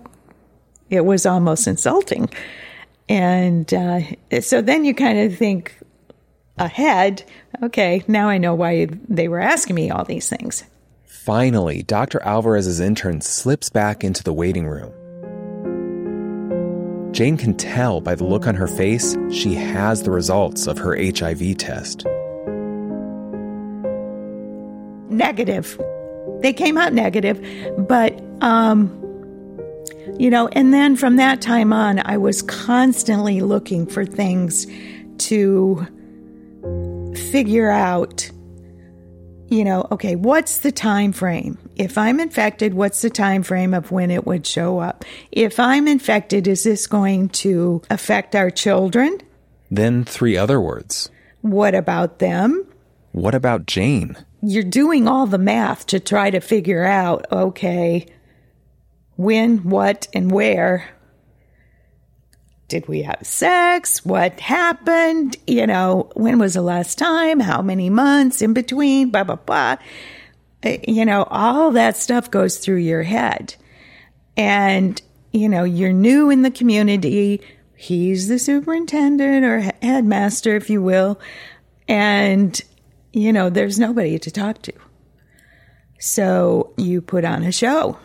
it 0.89 1.05
was 1.05 1.25
almost 1.25 1.67
insulting. 1.67 2.29
And 3.07 3.73
uh, 3.73 4.01
so 4.41 4.61
then 4.61 4.85
you 4.85 4.93
kind 4.93 5.19
of 5.19 5.37
think 5.37 5.77
ahead, 6.57 7.23
okay, 7.63 8.03
now 8.07 8.29
I 8.29 8.37
know 8.37 8.53
why 8.53 8.87
they 9.07 9.27
were 9.27 9.39
asking 9.39 9.75
me 9.75 9.89
all 9.89 10.05
these 10.05 10.29
things. 10.29 10.63
Finally, 11.05 11.83
Dr. 11.83 12.21
Alvarez's 12.23 12.79
intern 12.79 13.21
slips 13.21 13.69
back 13.69 14.03
into 14.03 14.23
the 14.23 14.33
waiting 14.33 14.67
room. 14.67 14.93
Jane 17.11 17.37
can 17.37 17.55
tell 17.55 18.01
by 18.01 18.15
the 18.15 18.23
look 18.23 18.47
on 18.47 18.55
her 18.55 18.67
face 18.67 19.17
she 19.31 19.55
has 19.55 20.03
the 20.03 20.11
results 20.11 20.67
of 20.67 20.77
her 20.77 20.95
HIV 20.95 21.57
test. 21.57 22.05
Negative. 25.19 25.79
They 26.39 26.53
came 26.53 26.77
out 26.77 26.93
negative, 26.93 27.39
but, 27.77 28.17
um, 28.41 28.89
you 30.17 30.29
know, 30.29 30.47
and 30.47 30.73
then 30.73 30.95
from 30.95 31.17
that 31.17 31.41
time 31.41 31.73
on, 31.73 32.01
I 32.05 32.17
was 32.17 32.41
constantly 32.41 33.41
looking 33.41 33.85
for 33.85 34.05
things 34.05 34.65
to 35.27 35.85
figure 37.31 37.69
out 37.69 38.31
you 39.49 39.63
know, 39.63 39.87
okay, 39.91 40.15
what's 40.15 40.59
the 40.59 40.71
time 40.71 41.11
frame? 41.11 41.57
If 41.75 41.97
I'm 41.97 42.19
infected, 42.19 42.75
what's 42.75 43.01
the 43.01 43.09
time 43.09 43.41
frame 43.41 43.73
of 43.73 43.91
when 43.91 44.11
it 44.11 44.27
would 44.27 44.45
show 44.45 44.79
up? 44.79 45.03
If 45.31 45.59
I'm 45.59 45.87
infected, 45.87 46.47
is 46.47 46.63
this 46.63 46.85
going 46.85 47.29
to 47.29 47.81
affect 47.89 48.35
our 48.35 48.51
children? 48.51 49.17
Then 49.71 50.05
three 50.05 50.37
other 50.37 50.61
words. 50.61 51.09
What 51.41 51.73
about 51.73 52.19
them? 52.19 52.65
What 53.11 53.33
about 53.33 53.65
Jane? 53.65 54.15
You're 54.41 54.63
doing 54.63 55.07
all 55.07 55.25
the 55.25 55.37
math 55.37 55.85
to 55.87 55.99
try 55.99 56.29
to 56.29 56.39
figure 56.39 56.85
out, 56.85 57.25
okay, 57.31 58.05
when, 59.15 59.69
what, 59.69 60.07
and 60.13 60.31
where 60.31 60.89
did 62.69 62.87
we 62.87 63.01
have 63.01 63.19
sex? 63.23 64.05
What 64.05 64.39
happened? 64.39 65.35
You 65.45 65.67
know, 65.67 66.09
when 66.13 66.39
was 66.39 66.53
the 66.53 66.61
last 66.61 66.97
time? 66.97 67.39
How 67.39 67.61
many 67.61 67.89
months 67.89 68.41
in 68.41 68.53
between? 68.53 69.09
Blah, 69.09 69.25
blah, 69.25 69.35
blah. 69.35 69.75
Uh, 70.63 70.77
you 70.87 71.03
know, 71.03 71.23
all 71.23 71.71
that 71.71 71.97
stuff 71.97 72.31
goes 72.31 72.59
through 72.59 72.77
your 72.77 73.03
head. 73.03 73.55
And, 74.37 75.01
you 75.33 75.49
know, 75.49 75.63
you're 75.65 75.91
new 75.91 76.29
in 76.29 76.43
the 76.43 76.51
community. 76.51 77.41
He's 77.75 78.27
the 78.27 78.39
superintendent 78.39 79.43
or 79.45 79.59
headmaster, 79.81 80.55
if 80.55 80.69
you 80.69 80.81
will. 80.81 81.19
And, 81.87 82.61
you 83.11 83.33
know, 83.33 83.49
there's 83.49 83.79
nobody 83.79 84.19
to 84.19 84.31
talk 84.31 84.61
to. 84.63 84.73
So 85.99 86.73
you 86.77 87.01
put 87.01 87.25
on 87.25 87.43
a 87.43 87.51
show. 87.51 87.97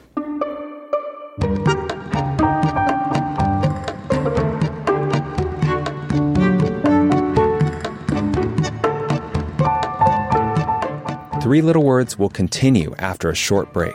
Three 11.42 11.60
Little 11.60 11.84
Words 11.84 12.18
will 12.18 12.30
continue 12.30 12.94
after 12.98 13.28
a 13.28 13.34
short 13.34 13.72
break. 13.72 13.94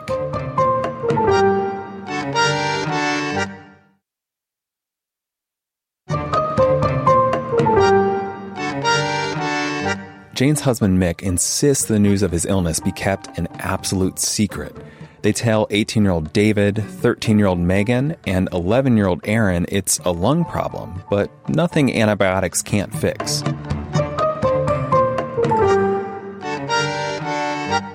Jane's 10.40 10.62
husband 10.62 10.98
Mick 10.98 11.22
insists 11.22 11.84
the 11.84 12.00
news 12.00 12.24
of 12.24 12.32
his 12.32 12.46
illness 12.46 12.80
be 12.80 12.94
kept 12.94 13.38
an 13.38 13.50
absolute 13.56 14.20
secret. 14.20 14.74
They 15.22 15.34
tell 15.34 15.68
18 15.70 16.02
year 16.02 16.14
old 16.14 16.32
David, 16.32 16.82
13 16.82 17.38
year 17.38 17.48
old 17.48 17.60
Megan, 17.60 18.16
and 18.26 18.48
11 18.54 18.96
year 18.96 19.08
old 19.08 19.20
Aaron 19.26 19.66
it's 19.68 20.00
a 20.06 20.12
lung 20.12 20.46
problem, 20.46 21.04
but 21.10 21.30
nothing 21.50 21.94
antibiotics 21.94 22.62
can't 22.62 22.96
fix. 22.96 23.44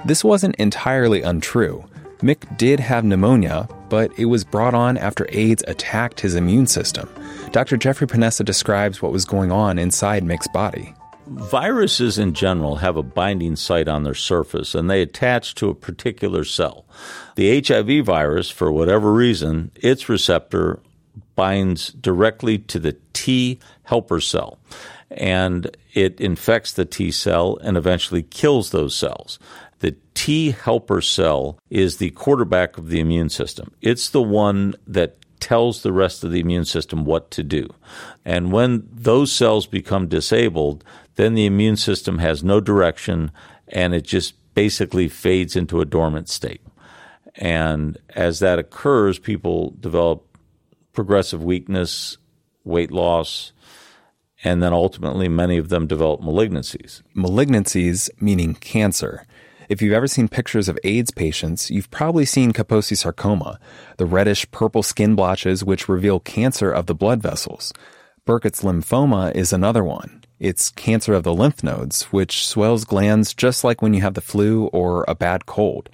This 0.04 0.22
wasn't 0.22 0.56
entirely 0.56 1.22
untrue. 1.22 1.82
Mick 2.18 2.58
did 2.58 2.78
have 2.78 3.06
pneumonia, 3.06 3.66
but 3.88 4.12
it 4.18 4.26
was 4.26 4.44
brought 4.44 4.74
on 4.74 4.98
after 4.98 5.26
AIDS 5.30 5.64
attacked 5.66 6.20
his 6.20 6.34
immune 6.34 6.66
system. 6.66 7.08
Dr. 7.52 7.78
Jeffrey 7.78 8.06
Panessa 8.06 8.44
describes 8.44 9.00
what 9.00 9.12
was 9.12 9.24
going 9.24 9.50
on 9.50 9.78
inside 9.78 10.24
Mick's 10.24 10.48
body. 10.48 10.94
Viruses 11.26 12.18
in 12.18 12.34
general 12.34 12.76
have 12.76 12.96
a 12.96 13.02
binding 13.02 13.56
site 13.56 13.88
on 13.88 14.02
their 14.02 14.14
surface 14.14 14.74
and 14.74 14.90
they 14.90 15.00
attach 15.00 15.54
to 15.56 15.70
a 15.70 15.74
particular 15.74 16.44
cell. 16.44 16.84
The 17.36 17.62
HIV 17.62 18.04
virus, 18.04 18.50
for 18.50 18.70
whatever 18.70 19.12
reason, 19.12 19.70
its 19.74 20.08
receptor 20.08 20.80
binds 21.34 21.92
directly 21.92 22.58
to 22.58 22.78
the 22.78 22.96
T 23.12 23.58
helper 23.84 24.20
cell 24.20 24.58
and 25.10 25.74
it 25.94 26.20
infects 26.20 26.72
the 26.72 26.84
T 26.84 27.10
cell 27.10 27.58
and 27.62 27.76
eventually 27.76 28.22
kills 28.22 28.70
those 28.70 28.94
cells. 28.94 29.38
The 29.80 29.96
T 30.14 30.50
helper 30.50 31.00
cell 31.00 31.58
is 31.70 31.96
the 31.96 32.10
quarterback 32.10 32.78
of 32.78 32.88
the 32.88 33.00
immune 33.00 33.28
system. 33.28 33.72
It's 33.80 34.10
the 34.10 34.22
one 34.22 34.74
that 34.86 35.16
tells 35.40 35.82
the 35.82 35.92
rest 35.92 36.24
of 36.24 36.30
the 36.30 36.40
immune 36.40 36.64
system 36.64 37.04
what 37.04 37.30
to 37.30 37.42
do. 37.42 37.68
And 38.24 38.50
when 38.50 38.88
those 38.90 39.30
cells 39.30 39.66
become 39.66 40.08
disabled, 40.08 40.82
then 41.16 41.34
the 41.34 41.46
immune 41.46 41.76
system 41.76 42.18
has 42.18 42.42
no 42.44 42.60
direction 42.60 43.30
and 43.68 43.94
it 43.94 44.02
just 44.02 44.34
basically 44.54 45.08
fades 45.08 45.56
into 45.56 45.80
a 45.80 45.84
dormant 45.84 46.28
state. 46.28 46.62
And 47.36 47.98
as 48.10 48.38
that 48.38 48.58
occurs, 48.58 49.18
people 49.18 49.74
develop 49.80 50.24
progressive 50.92 51.42
weakness, 51.42 52.16
weight 52.62 52.92
loss, 52.92 53.52
and 54.44 54.62
then 54.62 54.72
ultimately 54.72 55.28
many 55.28 55.56
of 55.56 55.68
them 55.68 55.86
develop 55.86 56.20
malignancies. 56.20 57.02
Malignancies 57.16 58.08
meaning 58.20 58.54
cancer. 58.54 59.26
If 59.68 59.80
you've 59.80 59.94
ever 59.94 60.06
seen 60.06 60.28
pictures 60.28 60.68
of 60.68 60.78
AIDS 60.84 61.10
patients, 61.10 61.70
you've 61.70 61.90
probably 61.90 62.26
seen 62.26 62.52
Kaposi 62.52 62.96
sarcoma, 62.96 63.58
the 63.96 64.04
reddish 64.04 64.48
purple 64.50 64.82
skin 64.82 65.14
blotches 65.14 65.64
which 65.64 65.88
reveal 65.88 66.20
cancer 66.20 66.70
of 66.70 66.86
the 66.86 66.94
blood 66.94 67.22
vessels. 67.22 67.72
Burkitt's 68.26 68.62
lymphoma 68.62 69.34
is 69.34 69.52
another 69.52 69.82
one. 69.82 70.23
It's 70.44 70.72
cancer 70.72 71.14
of 71.14 71.22
the 71.22 71.32
lymph 71.32 71.64
nodes, 71.64 72.02
which 72.12 72.46
swells 72.46 72.84
glands 72.84 73.32
just 73.32 73.64
like 73.64 73.80
when 73.80 73.94
you 73.94 74.02
have 74.02 74.12
the 74.12 74.20
flu 74.20 74.66
or 74.74 75.02
a 75.08 75.14
bad 75.14 75.46
cold. 75.46 75.88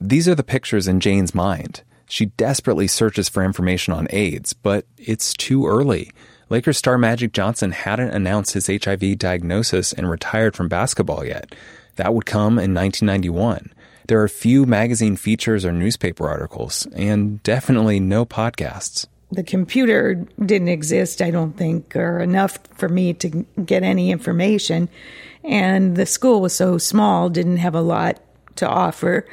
These 0.00 0.26
are 0.26 0.34
the 0.34 0.42
pictures 0.42 0.88
in 0.88 0.98
Jane's 0.98 1.34
mind. 1.34 1.82
She 2.08 2.24
desperately 2.24 2.86
searches 2.86 3.28
for 3.28 3.44
information 3.44 3.92
on 3.92 4.06
AIDS, 4.08 4.54
but 4.54 4.86
it's 4.96 5.34
too 5.34 5.66
early. 5.66 6.10
Lakers 6.48 6.78
star 6.78 6.96
Magic 6.96 7.34
Johnson 7.34 7.72
hadn't 7.72 8.14
announced 8.14 8.54
his 8.54 8.68
HIV 8.68 9.18
diagnosis 9.18 9.92
and 9.92 10.08
retired 10.08 10.56
from 10.56 10.68
basketball 10.68 11.26
yet. 11.26 11.54
That 11.96 12.14
would 12.14 12.24
come 12.24 12.52
in 12.58 12.72
1991. 12.72 13.74
There 14.08 14.22
are 14.22 14.28
few 14.28 14.64
magazine 14.64 15.16
features 15.16 15.66
or 15.66 15.72
newspaper 15.72 16.26
articles, 16.26 16.86
and 16.94 17.42
definitely 17.42 18.00
no 18.00 18.24
podcasts. 18.24 19.06
The 19.32 19.42
computer 19.42 20.26
didn't 20.44 20.68
exist, 20.68 21.22
I 21.22 21.30
don't 21.30 21.56
think, 21.56 21.96
or 21.96 22.20
enough 22.20 22.58
for 22.74 22.88
me 22.88 23.14
to 23.14 23.46
get 23.64 23.82
any 23.82 24.10
information. 24.10 24.88
And 25.42 25.96
the 25.96 26.06
school 26.06 26.40
was 26.40 26.54
so 26.54 26.78
small, 26.78 27.28
didn't 27.28 27.56
have 27.56 27.74
a 27.74 27.80
lot 27.80 28.20
to 28.56 28.68
offer 28.68 29.26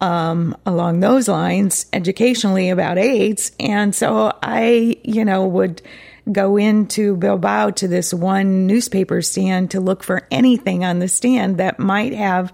um, 0.00 0.56
along 0.66 1.00
those 1.00 1.28
lines 1.28 1.86
educationally 1.92 2.70
about 2.70 2.98
AIDS. 2.98 3.52
And 3.60 3.94
so 3.94 4.36
I, 4.42 4.96
you 5.04 5.24
know, 5.24 5.46
would 5.46 5.82
go 6.30 6.56
into 6.56 7.16
Bilbao 7.16 7.70
to 7.70 7.88
this 7.88 8.12
one 8.12 8.66
newspaper 8.66 9.22
stand 9.22 9.70
to 9.72 9.80
look 9.80 10.02
for 10.02 10.26
anything 10.30 10.84
on 10.84 10.98
the 10.98 11.08
stand 11.08 11.58
that 11.58 11.78
might 11.78 12.14
have 12.14 12.52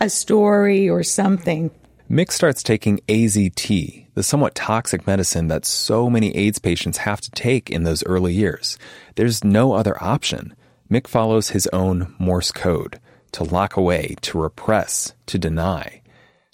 a 0.00 0.08
story 0.08 0.88
or 0.88 1.02
something. 1.02 1.70
Mick 2.10 2.30
starts 2.30 2.62
taking 2.62 2.98
AZT, 3.08 4.01
the 4.14 4.22
somewhat 4.22 4.54
toxic 4.54 5.06
medicine 5.06 5.48
that 5.48 5.64
so 5.64 6.10
many 6.10 6.34
AIDS 6.36 6.58
patients 6.58 6.98
have 6.98 7.20
to 7.20 7.30
take 7.30 7.70
in 7.70 7.84
those 7.84 8.04
early 8.04 8.32
years. 8.32 8.78
There's 9.16 9.44
no 9.44 9.72
other 9.72 10.02
option. 10.02 10.54
Mick 10.90 11.06
follows 11.06 11.50
his 11.50 11.66
own 11.68 12.14
Morse 12.18 12.50
code 12.50 13.00
to 13.32 13.44
lock 13.44 13.76
away, 13.76 14.16
to 14.20 14.38
repress, 14.38 15.14
to 15.26 15.38
deny. 15.38 16.02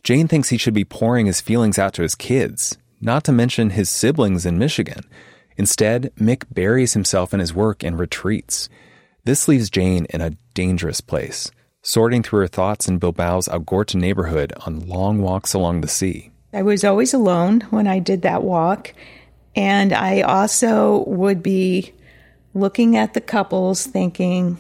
Jane 0.05 0.29
thinks 0.29 0.49
he 0.49 0.59
should 0.59 0.75
be 0.75 0.85
pouring 0.85 1.27
his 1.27 1.41
feelings 1.41 1.79
out 1.79 1.93
to 1.95 2.03
his 2.03 2.15
kids, 2.15 2.79
not 3.01 3.25
to 3.25 3.33
mention 3.33 3.71
his 3.71 3.91
siblings 3.91 4.47
in 4.47 4.59
Michigan. 4.59 5.03
Instead, 5.57 6.13
Mick 6.17 6.45
buries 6.53 6.93
himself 6.93 7.35
in 7.35 7.41
his 7.41 7.53
work 7.53 7.83
and 7.83 7.99
retreats. 7.99 8.69
This 9.25 9.49
leaves 9.49 9.71
Jane 9.71 10.07
in 10.11 10.21
a 10.21 10.37
dangerous 10.55 11.01
place 11.01 11.51
sorting 11.83 12.23
through 12.23 12.41
her 12.41 12.49
thoughts 12.49 12.89
in 12.89 12.99
Bilbao's 12.99 13.49
Algorta 13.49 13.97
neighborhood 13.97 14.53
on 14.67 14.87
long 14.87 15.23
walks 15.23 15.55
along 15.55 15.81
the 15.81 15.89
sea. 15.89 16.31
I 16.53 16.63
was 16.63 16.85
always 16.85 17.13
alone 17.13 17.61
when 17.71 17.87
I 17.87 17.99
did 17.99 18.23
that 18.23 18.43
walk. 18.43 18.95
And 19.55 19.93
I 19.93 20.23
also 20.23 21.05
would 21.07 21.43
be 21.43 21.93
looking 22.55 22.97
at 22.97 23.15
the 23.15 23.21
couples 23.21 23.87
thinking, 23.87 24.59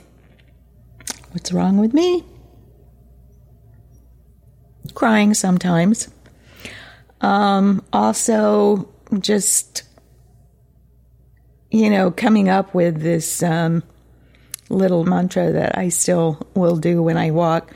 what's 1.31 1.53
wrong 1.53 1.79
with 1.79 1.94
me? 1.94 2.24
Crying 4.94 5.35
sometimes. 5.35 6.09
Um, 7.20 7.85
also, 7.92 8.88
just, 9.20 9.83
you 11.70 11.90
know, 11.90 12.11
coming 12.11 12.48
up 12.48 12.74
with 12.74 13.01
this 13.01 13.42
um, 13.42 13.83
little 14.68 15.05
mantra 15.05 15.53
that 15.53 15.79
I 15.79 15.88
still 15.88 16.46
will 16.55 16.77
do 16.77 17.03
when 17.03 17.16
I 17.16 17.31
walk. 17.31 17.72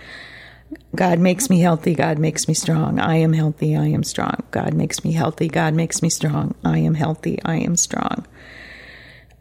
God 0.94 1.18
makes 1.18 1.48
me 1.48 1.60
healthy. 1.60 1.94
God 1.94 2.18
makes 2.18 2.48
me 2.48 2.54
strong. 2.54 2.98
I 2.98 3.16
am 3.16 3.32
healthy. 3.32 3.76
I 3.76 3.86
am 3.86 4.04
strong. 4.04 4.42
God 4.50 4.74
makes 4.74 5.04
me 5.04 5.12
healthy. 5.12 5.48
God 5.48 5.74
makes 5.74 6.02
me 6.02 6.10
strong. 6.10 6.54
I 6.64 6.78
am 6.78 6.94
healthy. 6.94 7.38
I 7.44 7.56
am 7.56 7.76
strong. 7.76 8.26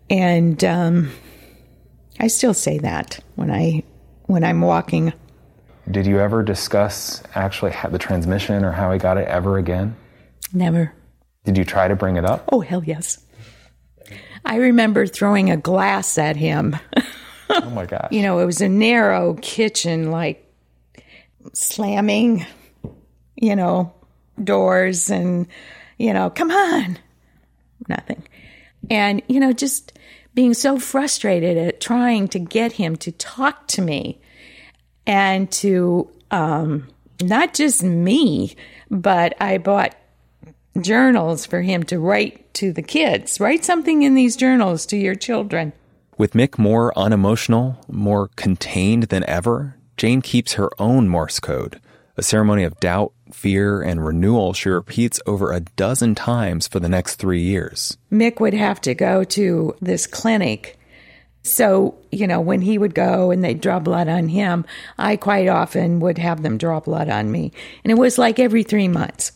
And 0.09 0.63
um, 0.63 1.11
I 2.19 2.27
still 2.27 2.53
say 2.53 2.77
that 2.79 3.19
when 3.35 3.51
I 3.51 3.83
when 4.27 4.43
I'm 4.43 4.61
walking. 4.61 5.13
Did 5.89 6.05
you 6.05 6.19
ever 6.19 6.43
discuss 6.43 7.21
actually 7.35 7.73
the 7.89 7.97
transmission 7.97 8.63
or 8.63 8.71
how 8.71 8.91
he 8.91 8.99
got 8.99 9.17
it 9.17 9.27
ever 9.27 9.57
again? 9.57 9.95
Never. 10.53 10.93
Did 11.43 11.57
you 11.57 11.65
try 11.65 11.87
to 11.87 11.95
bring 11.95 12.17
it 12.17 12.25
up? 12.25 12.47
Oh 12.51 12.61
hell 12.61 12.83
yes. 12.85 13.25
I 14.45 14.55
remember 14.57 15.05
throwing 15.05 15.49
a 15.49 15.57
glass 15.57 16.17
at 16.17 16.35
him. 16.35 16.77
oh 17.49 17.69
my 17.71 17.85
gosh. 17.87 18.09
You 18.11 18.21
know, 18.21 18.39
it 18.39 18.45
was 18.45 18.61
a 18.61 18.69
narrow 18.69 19.35
kitchen, 19.35 20.11
like 20.11 20.50
slamming, 21.53 22.45
you 23.35 23.55
know, 23.55 23.93
doors 24.41 25.09
and, 25.09 25.47
you 25.97 26.13
know, 26.13 26.29
come 26.29 26.51
on, 26.51 26.97
nothing. 27.87 28.23
And, 28.89 29.21
you 29.27 29.39
know, 29.39 29.53
just 29.53 29.97
being 30.33 30.53
so 30.53 30.79
frustrated 30.79 31.57
at 31.57 31.81
trying 31.81 32.27
to 32.29 32.39
get 32.39 32.73
him 32.73 32.95
to 32.97 33.11
talk 33.11 33.67
to 33.69 33.81
me 33.81 34.19
and 35.05 35.51
to, 35.51 36.09
um, 36.31 36.87
not 37.21 37.53
just 37.53 37.83
me, 37.83 38.55
but 38.89 39.35
I 39.39 39.57
bought 39.57 39.95
journals 40.79 41.45
for 41.45 41.61
him 41.61 41.83
to 41.83 41.99
write 41.99 42.53
to 42.55 42.71
the 42.71 42.81
kids. 42.81 43.39
Write 43.39 43.65
something 43.65 44.03
in 44.03 44.15
these 44.15 44.35
journals 44.35 44.85
to 44.87 44.97
your 44.97 45.15
children. 45.15 45.73
With 46.17 46.33
Mick 46.33 46.57
more 46.57 46.97
unemotional, 46.97 47.77
more 47.89 48.29
contained 48.35 49.03
than 49.03 49.23
ever, 49.27 49.75
Jane 49.97 50.21
keeps 50.21 50.53
her 50.53 50.69
own 50.79 51.07
Morse 51.07 51.39
code, 51.39 51.79
a 52.17 52.23
ceremony 52.23 52.63
of 52.63 52.79
doubt, 52.79 53.13
fear, 53.31 53.81
and 53.81 54.05
renewal 54.05 54.53
she 54.53 54.69
repeats 54.69 55.19
over 55.25 55.51
a 55.51 55.61
dozen 55.61 56.15
times 56.15 56.67
for 56.67 56.79
the 56.79 56.89
next 56.89 57.15
three 57.15 57.41
years. 57.41 57.97
Mick 58.11 58.39
would 58.39 58.53
have 58.53 58.81
to 58.81 58.93
go 58.93 59.23
to 59.23 59.75
this 59.81 60.07
clinic. 60.07 60.77
So, 61.43 61.95
you 62.11 62.27
know, 62.27 62.39
when 62.39 62.61
he 62.61 62.77
would 62.77 62.93
go 62.93 63.31
and 63.31 63.43
they'd 63.43 63.61
draw 63.61 63.79
blood 63.79 64.07
on 64.07 64.27
him, 64.27 64.65
I 64.97 65.15
quite 65.15 65.47
often 65.47 65.99
would 65.99 66.17
have 66.17 66.43
them 66.43 66.57
draw 66.57 66.79
blood 66.79 67.09
on 67.09 67.31
me. 67.31 67.51
And 67.83 67.91
it 67.91 67.95
was 67.95 68.17
like 68.17 68.39
every 68.39 68.63
three 68.63 68.87
months 68.87 69.31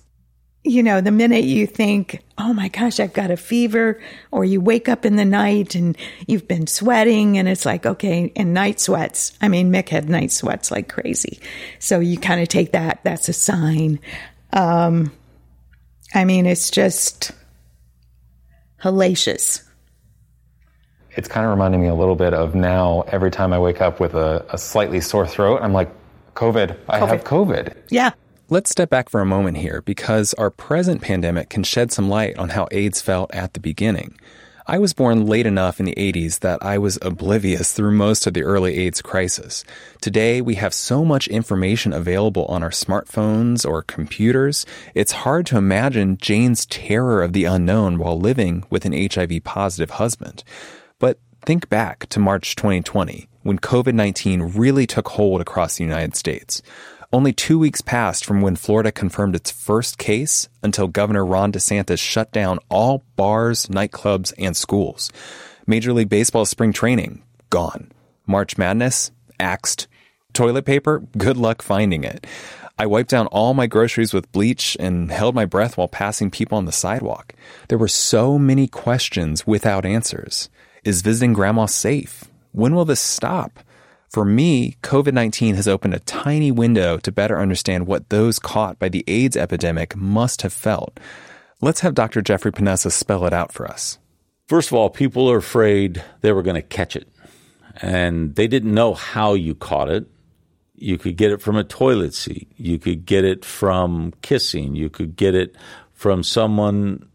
you 0.66 0.82
know, 0.82 1.00
the 1.00 1.12
minute 1.12 1.44
you 1.44 1.68
think, 1.68 2.24
oh 2.40 2.52
my 2.52 2.70
gosh, 2.70 3.00
I've 3.00 3.14
got 3.14 3.30
a 3.30 3.38
fever, 3.38 4.02
or 4.32 4.44
you 4.44 4.60
wake 4.60 4.90
up 4.90 5.06
in 5.06 5.16
the 5.16 5.24
night 5.24 5.76
and 5.76 5.96
you've 6.28 6.48
been 6.48 6.66
sweating, 6.66 7.38
and 7.38 7.48
it's 7.48 7.66
like, 7.66 7.86
okay, 7.86 8.34
and 8.36 8.54
night 8.54 8.80
sweats. 8.80 9.38
I 9.42 9.48
mean, 9.48 9.72
Mick 9.72 9.90
had 9.90 10.10
night 10.10 10.32
sweats 10.32 10.72
like 10.72 10.90
crazy. 10.90 11.40
So 11.78 12.00
you 12.00 12.18
kind 12.18 12.42
of 12.42 12.48
take 12.48 12.72
that, 12.72 13.02
that's 13.04 13.30
a 13.30 13.34
sign. 13.34 14.00
Um, 14.54 15.12
I 16.16 16.26
mean, 16.26 16.48
it's 16.48 16.72
just 16.72 17.32
hellacious. 18.84 19.62
It's 21.12 21.28
kind 21.28 21.46
of 21.46 21.52
reminding 21.52 21.82
me 21.82 21.88
a 21.88 21.96
little 21.96 22.16
bit 22.16 22.34
of 22.34 22.56
now 22.56 23.04
every 23.08 23.30
time 23.30 23.54
I 23.54 23.60
wake 23.60 23.82
up 23.82 24.00
with 24.00 24.16
a, 24.16 24.44
a 24.52 24.58
slightly 24.58 25.00
sore 25.00 25.28
throat, 25.28 25.60
I'm 25.62 25.74
like, 25.74 25.92
COVID, 26.34 26.76
I 26.90 27.06
have 27.06 27.24
COVID. 27.24 27.76
Yeah. 27.90 28.12
Let's 28.56 28.72
step 28.72 28.90
back 28.90 29.10
for 29.10 29.20
a 29.20 29.26
moment 29.26 29.58
here 29.58 29.82
because 29.82 30.34
our 30.36 30.50
present 30.50 31.02
pandemic 31.02 31.50
can 31.50 31.66
shed 31.66 31.92
some 31.92 32.08
light 32.08 32.38
on 32.38 32.48
how 32.48 32.70
AIDS 32.72 33.02
felt 33.02 33.36
at 33.36 33.54
the 33.54 33.60
beginning. 33.60 34.18
I 34.66 34.78
was 34.78 34.94
born 34.94 35.26
late 35.26 35.46
enough 35.46 35.82
in 35.82 35.86
the 35.86 35.96
80s 35.96 36.40
that 36.40 36.64
I 36.64 36.78
was 36.78 36.98
oblivious 37.02 37.74
through 37.74 37.92
most 37.92 38.26
of 38.26 38.34
the 38.34 38.44
early 38.44 38.78
AIDS 38.78 39.02
crisis. 39.02 39.66
Today, 40.00 40.40
we 40.40 40.56
have 40.56 40.74
so 40.74 41.04
much 41.04 41.28
information 41.28 41.92
available 41.92 42.46
on 42.46 42.64
our 42.64 42.70
smartphones 42.70 43.70
or 43.70 43.82
computers, 43.82 44.66
it's 44.94 45.12
hard 45.12 45.46
to 45.48 45.58
imagine 45.58 46.16
Jane's 46.16 46.66
terror 46.66 47.22
of 47.22 47.34
the 47.34 47.44
unknown 47.44 47.98
while 47.98 48.18
living 48.18 48.64
with 48.70 48.86
an 48.86 48.94
HIV 48.94 49.44
positive 49.44 49.90
husband. 49.90 50.46
But 50.98 51.20
think 51.46 51.68
back 51.68 52.08
to 52.08 52.22
March 52.22 52.56
2020, 52.56 53.28
when 53.44 53.60
COVID 53.60 53.94
19 53.94 54.42
really 54.56 54.88
took 54.88 55.10
hold 55.10 55.42
across 55.42 55.76
the 55.76 55.84
United 55.84 56.16
States. 56.16 56.62
Only 57.16 57.32
two 57.32 57.58
weeks 57.58 57.80
passed 57.80 58.26
from 58.26 58.42
when 58.42 58.58
Florida 58.58 58.92
confirmed 58.92 59.38
its 59.38 59.50
first 59.50 59.98
case 59.98 60.50
until 60.62 60.90
Governor 60.90 61.26
Ron 61.26 61.54
DeSantis 61.54 61.98
shut 61.98 62.30
down 62.34 62.60
all 62.68 63.06
bars, 63.16 63.68
nightclubs, 63.68 64.34
and 64.38 64.54
schools. 64.54 65.14
Major 65.66 65.94
League 65.94 66.10
Baseball 66.10 66.44
spring 66.44 66.74
training, 66.74 67.24
gone. 67.50 67.90
March 68.28 68.58
Madness, 68.58 69.12
axed. 69.40 69.88
Toilet 70.34 70.66
paper, 70.66 71.04
good 71.18 71.38
luck 71.38 71.62
finding 71.62 72.04
it. 72.04 72.28
I 72.78 72.86
wiped 72.86 73.12
down 73.12 73.28
all 73.28 73.54
my 73.54 73.68
groceries 73.68 74.14
with 74.14 74.30
bleach 74.34 74.76
and 74.78 75.10
held 75.10 75.36
my 75.36 75.46
breath 75.46 75.78
while 75.78 75.88
passing 75.88 76.30
people 76.30 76.58
on 76.58 76.66
the 76.66 76.74
sidewalk. 76.74 77.34
There 77.70 77.78
were 77.78 77.88
so 77.88 78.38
many 78.38 78.68
questions 78.68 79.48
without 79.48 79.86
answers. 79.86 80.50
Is 80.84 81.02
visiting 81.02 81.32
grandma 81.32 81.68
safe? 81.68 82.26
When 82.52 82.76
will 82.76 82.84
this 82.84 83.00
stop? 83.00 83.62
For 84.16 84.24
me, 84.24 84.78
COVID 84.82 85.12
19 85.12 85.56
has 85.56 85.68
opened 85.68 85.94
a 85.94 86.00
tiny 86.00 86.50
window 86.50 86.98
to 87.00 87.12
better 87.12 87.38
understand 87.38 87.86
what 87.86 88.08
those 88.08 88.40
caught 88.40 88.80
by 88.80 88.88
the 88.88 89.04
AIDS 89.10 89.36
epidemic 89.36 89.94
must 89.94 90.42
have 90.44 90.54
felt. 90.54 91.02
Let's 91.60 91.82
have 91.82 91.96
Dr. 91.96 92.22
Jeffrey 92.22 92.54
Panessa 92.54 92.94
spell 92.94 93.26
it 93.26 93.34
out 93.34 93.52
for 93.52 93.68
us. 93.68 93.98
First 94.48 94.70
of 94.70 94.76
all, 94.76 94.90
people 94.90 95.30
are 95.30 95.36
afraid 95.36 96.02
they 96.22 96.32
were 96.32 96.44
going 96.44 96.56
to 96.56 96.62
catch 96.62 96.96
it, 96.96 97.10
and 97.82 98.34
they 98.36 98.48
didn't 98.48 98.74
know 98.74 98.94
how 98.94 99.34
you 99.34 99.54
caught 99.54 99.90
it. 99.90 100.08
You 100.76 100.98
could 100.98 101.18
get 101.18 101.34
it 101.34 101.42
from 101.42 101.58
a 101.58 101.66
toilet 101.66 102.14
seat, 102.14 102.50
you 102.56 102.80
could 102.80 103.06
get 103.06 103.26
it 103.26 103.44
from 103.44 104.14
kissing, 104.22 104.76
you 104.76 104.90
could 104.90 105.18
get 105.18 105.36
it 105.36 105.58
from 105.92 106.24
someone 106.24 107.06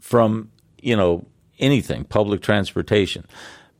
from, 0.00 0.50
you 0.80 0.96
know, 0.96 1.28
anything, 1.60 2.02
public 2.02 2.42
transportation 2.42 3.24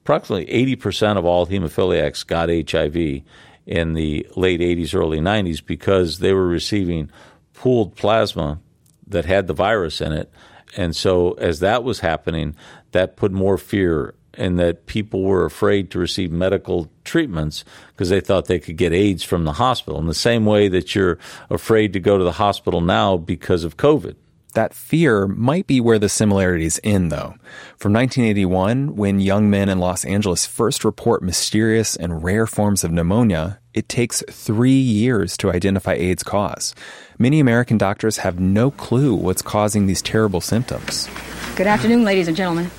approximately 0.02 0.46
80% 0.76 1.16
of 1.16 1.24
all 1.24 1.46
hemophiliacs 1.46 2.26
got 2.26 2.48
HIV 2.48 3.22
in 3.66 3.94
the 3.94 4.26
late 4.36 4.60
80s, 4.60 4.94
early 4.94 5.20
90s 5.20 5.64
because 5.64 6.18
they 6.18 6.32
were 6.32 6.46
receiving 6.46 7.10
pooled 7.54 7.94
plasma 7.94 8.58
that 9.06 9.24
had 9.24 9.46
the 9.46 9.54
virus 9.54 10.00
in 10.00 10.12
it. 10.12 10.32
And 10.76 10.96
so, 10.96 11.32
as 11.32 11.60
that 11.60 11.84
was 11.84 12.00
happening, 12.00 12.56
that 12.92 13.16
put 13.16 13.30
more 13.30 13.58
fear 13.58 14.14
and 14.34 14.58
that 14.58 14.86
people 14.86 15.22
were 15.22 15.44
afraid 15.44 15.90
to 15.90 15.98
receive 15.98 16.32
medical 16.32 16.90
treatments 17.04 17.64
because 17.88 18.08
they 18.08 18.20
thought 18.20 18.46
they 18.46 18.58
could 18.58 18.76
get 18.76 18.92
AIDS 18.92 19.22
from 19.22 19.44
the 19.44 19.52
hospital. 19.52 20.00
In 20.00 20.06
the 20.06 20.14
same 20.14 20.46
way 20.46 20.68
that 20.68 20.94
you're 20.94 21.18
afraid 21.50 21.92
to 21.92 22.00
go 22.00 22.16
to 22.16 22.24
the 22.24 22.32
hospital 22.32 22.80
now 22.80 23.16
because 23.18 23.64
of 23.64 23.76
COVID. 23.76 24.16
That 24.54 24.74
fear 24.74 25.26
might 25.26 25.66
be 25.66 25.80
where 25.80 25.98
the 25.98 26.10
similarities 26.10 26.78
end, 26.84 27.10
though. 27.10 27.34
From 27.78 27.94
1981, 27.94 28.96
when 28.96 29.18
young 29.18 29.48
men 29.48 29.70
in 29.70 29.78
Los 29.78 30.04
Angeles 30.04 30.44
first 30.44 30.84
report 30.84 31.22
mysterious 31.22 31.96
and 31.96 32.22
rare 32.22 32.46
forms 32.46 32.84
of 32.84 32.92
pneumonia, 32.92 33.60
it 33.72 33.88
takes 33.88 34.22
three 34.30 34.70
years 34.72 35.38
to 35.38 35.50
identify 35.50 35.94
AIDS 35.94 36.22
cause. 36.22 36.74
Many 37.18 37.40
American 37.40 37.78
doctors 37.78 38.18
have 38.18 38.38
no 38.38 38.70
clue 38.70 39.14
what's 39.14 39.40
causing 39.40 39.86
these 39.86 40.02
terrible 40.02 40.42
symptoms. 40.42 41.08
Good 41.56 41.66
afternoon, 41.66 42.04
ladies 42.04 42.28
and 42.28 42.36
gentlemen. 42.36 42.70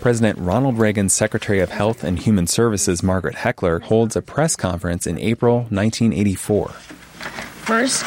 President 0.00 0.38
Ronald 0.38 0.78
Reagan's 0.78 1.12
Secretary 1.12 1.58
of 1.58 1.70
Health 1.70 2.04
and 2.04 2.16
Human 2.16 2.46
Services, 2.46 3.02
Margaret 3.02 3.34
Heckler, 3.34 3.80
holds 3.80 4.14
a 4.14 4.22
press 4.22 4.54
conference 4.54 5.04
in 5.04 5.18
April 5.18 5.62
1984. 5.70 6.68
First, 6.68 8.04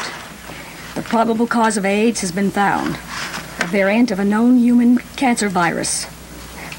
the 0.94 1.02
probable 1.02 1.46
cause 1.46 1.76
of 1.76 1.84
AIDS 1.84 2.20
has 2.20 2.32
been 2.32 2.50
found 2.50 2.96
a 3.60 3.66
variant 3.66 4.10
of 4.10 4.18
a 4.18 4.24
known 4.24 4.58
human 4.58 4.98
cancer 5.16 5.48
virus. 5.48 6.06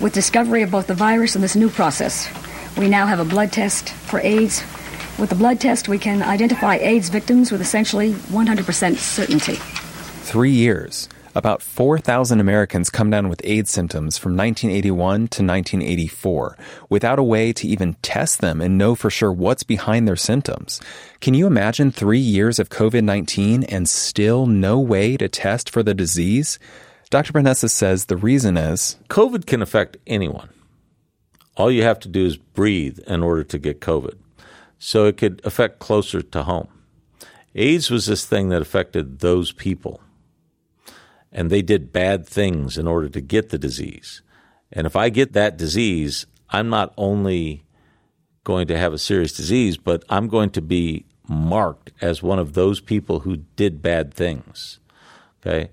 With 0.02 0.14
discovery 0.14 0.64
of 0.64 0.72
both 0.72 0.88
the 0.88 0.94
virus 0.94 1.36
and 1.36 1.44
this 1.44 1.56
new 1.56 1.70
process, 1.70 2.28
we 2.78 2.90
now 2.90 3.06
have 3.06 3.20
a 3.20 3.26
blood 3.26 3.52
test 3.52 3.90
for 3.90 4.20
AIDS. 4.20 4.64
With 5.20 5.30
the 5.30 5.36
blood 5.36 5.60
test, 5.60 5.88
we 5.88 6.00
can 6.00 6.24
identify 6.24 6.76
AIDS 6.78 7.10
victims 7.10 7.52
with 7.52 7.62
essentially 7.62 8.14
100% 8.14 8.98
certainty. 8.98 9.56
Three 10.24 10.52
years. 10.52 11.08
About 11.34 11.62
4,000 11.62 12.42
Americans 12.42 12.90
come 12.90 13.10
down 13.10 13.30
with 13.30 13.40
AIDS 13.46 13.72
symptoms 13.72 14.18
from 14.18 14.36
1981 14.36 15.16
to 15.30 15.44
1984 15.44 16.58
without 16.90 17.20
a 17.20 17.24
way 17.24 17.54
to 17.54 17.68
even 17.68 17.94
test 18.02 18.42
them 18.42 18.60
and 18.60 18.78
know 18.78 18.96
for 18.96 19.10
sure 19.10 19.32
what's 19.32 19.64
behind 19.64 20.06
their 20.06 20.18
symptoms. 20.18 20.82
Can 21.22 21.34
you 21.34 21.48
imagine 21.48 21.90
three 21.90 22.20
years 22.20 22.60
of 22.60 22.68
COVID 22.68 23.06
19 23.06 23.64
and 23.64 23.88
still 23.88 24.46
no 24.46 24.78
way 24.78 25.16
to 25.16 25.30
test 25.30 25.70
for 25.70 25.82
the 25.82 25.94
disease? 25.94 26.60
Dr. 27.10 27.32
Panessa 27.32 27.70
says 27.70 28.06
the 28.06 28.18
reason 28.18 28.58
is 28.58 28.98
COVID 29.08 29.46
can 29.46 29.62
affect 29.62 29.96
anyone. 30.06 30.50
All 31.56 31.72
you 31.72 31.84
have 31.84 32.00
to 32.02 32.10
do 32.10 32.26
is 32.26 32.36
breathe 32.36 33.00
in 33.08 33.24
order 33.24 33.46
to 33.46 33.58
get 33.58 33.80
COVID. 33.80 34.18
So 34.80 35.06
it 35.06 35.16
could 35.16 35.40
affect 35.46 35.80
closer 35.80 36.22
to 36.22 36.44
home. 36.44 36.68
AIDS 37.56 37.90
was 37.90 38.06
this 38.06 38.26
thing 38.26 38.50
that 38.50 38.62
affected 38.62 39.20
those 39.20 39.54
people 39.54 40.02
and 41.32 41.50
they 41.50 41.62
did 41.62 41.94
bad 41.94 42.28
things 42.28 42.78
in 42.78 42.88
order 42.88 43.10
to 43.10 43.22
get 43.22 43.50
the 43.50 43.58
disease. 43.58 44.22
And 44.72 44.86
if 44.86 44.96
I 44.96 45.10
get 45.10 45.34
that 45.34 45.58
disease, 45.58 46.26
I'm 46.50 46.70
not 46.70 46.94
only 46.98 47.64
going 48.44 48.68
to 48.68 48.78
have 48.78 48.94
a 48.94 48.98
serious 48.98 49.34
disease, 49.34 49.78
but 49.78 50.04
I'm 50.10 50.28
going 50.28 50.50
to 50.52 50.62
be 50.62 51.06
marked 51.28 51.92
as 52.02 52.22
one 52.24 52.40
of 52.40 52.54
those 52.54 52.82
people 52.82 53.20
who 53.20 53.38
did 53.56 53.82
bad 53.82 54.14
things. 54.14 54.80
Okay? 55.42 55.70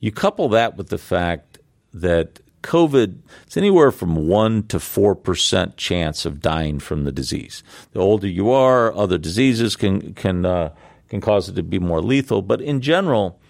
You 0.00 0.12
couple 0.12 0.48
that 0.50 0.76
with 0.76 0.88
the 0.88 0.98
fact 0.98 1.58
that 1.92 2.40
COVID, 2.62 3.18
it's 3.46 3.56
anywhere 3.56 3.92
from 3.92 4.28
1 4.28 4.64
to 4.68 4.78
4% 4.78 5.76
chance 5.76 6.26
of 6.26 6.40
dying 6.40 6.78
from 6.78 7.04
the 7.04 7.12
disease. 7.12 7.62
The 7.92 8.00
older 8.00 8.26
you 8.26 8.50
are, 8.50 8.92
other 8.94 9.18
diseases 9.18 9.76
can, 9.76 10.14
can, 10.14 10.44
uh, 10.44 10.70
can 11.08 11.20
cause 11.20 11.48
it 11.48 11.54
to 11.54 11.62
be 11.62 11.78
more 11.78 12.00
lethal. 12.02 12.42
But 12.42 12.60
in 12.60 12.80
general, 12.80 13.40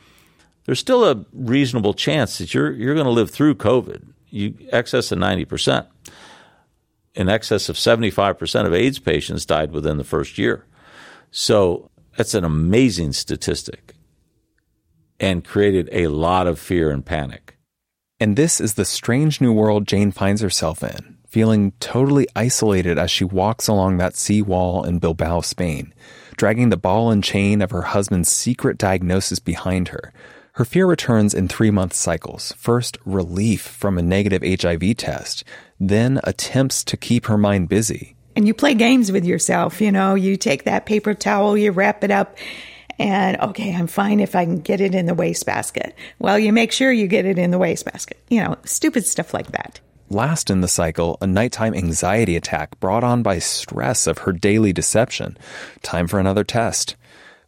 there's 0.66 0.80
still 0.80 1.04
a 1.04 1.24
reasonable 1.32 1.94
chance 1.94 2.38
that 2.38 2.52
you're 2.52 2.72
you're 2.72 2.94
going 2.94 3.06
to 3.06 3.10
live 3.10 3.30
through 3.30 3.54
COVID. 3.54 4.04
You 4.28 4.54
excess 4.70 5.10
of 5.12 5.18
ninety 5.18 5.44
percent. 5.44 5.86
In 7.14 7.28
excess 7.28 7.68
of 7.68 7.78
seventy 7.78 8.10
five 8.10 8.38
percent 8.38 8.66
of 8.66 8.74
AIDS 8.74 8.98
patients 8.98 9.46
died 9.46 9.70
within 9.70 9.96
the 9.96 10.04
first 10.04 10.36
year. 10.36 10.66
So 11.30 11.90
that's 12.16 12.34
an 12.34 12.44
amazing 12.44 13.12
statistic, 13.12 13.94
and 15.20 15.44
created 15.44 15.88
a 15.92 16.08
lot 16.08 16.46
of 16.46 16.58
fear 16.58 16.90
and 16.90 17.06
panic. 17.06 17.56
And 18.18 18.36
this 18.36 18.60
is 18.60 18.74
the 18.74 18.84
strange 18.84 19.40
new 19.40 19.52
world 19.52 19.86
Jane 19.86 20.10
finds 20.10 20.40
herself 20.40 20.82
in, 20.82 21.18
feeling 21.28 21.72
totally 21.80 22.26
isolated 22.34 22.98
as 22.98 23.10
she 23.10 23.24
walks 23.24 23.68
along 23.68 23.98
that 23.98 24.16
sea 24.16 24.40
wall 24.40 24.84
in 24.84 24.98
Bilbao, 24.98 25.42
Spain, 25.42 25.92
dragging 26.36 26.70
the 26.70 26.78
ball 26.78 27.10
and 27.10 27.22
chain 27.22 27.60
of 27.60 27.70
her 27.70 27.82
husband's 27.82 28.30
secret 28.30 28.78
diagnosis 28.78 29.38
behind 29.38 29.88
her 29.88 30.12
her 30.56 30.64
fear 30.64 30.86
returns 30.86 31.34
in 31.34 31.48
three 31.48 31.70
month 31.70 31.92
cycles. 31.92 32.52
First, 32.56 32.96
relief 33.04 33.60
from 33.60 33.98
a 33.98 34.02
negative 34.02 34.42
HIV 34.42 34.96
test, 34.96 35.44
then 35.78 36.18
attempts 36.24 36.82
to 36.84 36.96
keep 36.96 37.26
her 37.26 37.36
mind 37.36 37.68
busy. 37.68 38.16
And 38.34 38.46
you 38.46 38.54
play 38.54 38.72
games 38.72 39.12
with 39.12 39.26
yourself. 39.26 39.82
You 39.82 39.92
know, 39.92 40.14
you 40.14 40.38
take 40.38 40.64
that 40.64 40.86
paper 40.86 41.12
towel, 41.12 41.58
you 41.58 41.72
wrap 41.72 42.02
it 42.02 42.10
up, 42.10 42.38
and 42.98 43.38
okay, 43.38 43.74
I'm 43.74 43.86
fine 43.86 44.18
if 44.18 44.34
I 44.34 44.46
can 44.46 44.60
get 44.60 44.80
it 44.80 44.94
in 44.94 45.04
the 45.04 45.14
wastebasket. 45.14 45.94
Well, 46.18 46.38
you 46.38 46.54
make 46.54 46.72
sure 46.72 46.90
you 46.90 47.06
get 47.06 47.26
it 47.26 47.38
in 47.38 47.50
the 47.50 47.58
wastebasket. 47.58 48.18
You 48.30 48.42
know, 48.42 48.56
stupid 48.64 49.06
stuff 49.06 49.34
like 49.34 49.52
that. 49.52 49.80
Last 50.08 50.48
in 50.48 50.62
the 50.62 50.68
cycle, 50.68 51.18
a 51.20 51.26
nighttime 51.26 51.74
anxiety 51.74 52.34
attack 52.34 52.80
brought 52.80 53.04
on 53.04 53.22
by 53.22 53.40
stress 53.40 54.06
of 54.06 54.18
her 54.18 54.32
daily 54.32 54.72
deception. 54.72 55.36
Time 55.82 56.06
for 56.06 56.18
another 56.18 56.44
test. 56.44 56.96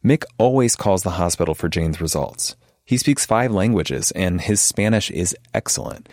Mick 0.05 0.25
always 0.37 0.77
calls 0.77 1.05
the 1.05 1.13
hospital 1.13 1.55
for 1.55 1.71
Jane's 1.71 2.03
results. 2.03 2.55
He 2.89 2.97
speaks 2.97 3.27
five 3.27 3.53
languages, 3.53 4.13
and 4.13 4.41
his 4.41 4.63
Spanish 4.63 5.11
is 5.11 5.37
excellent. 5.53 6.09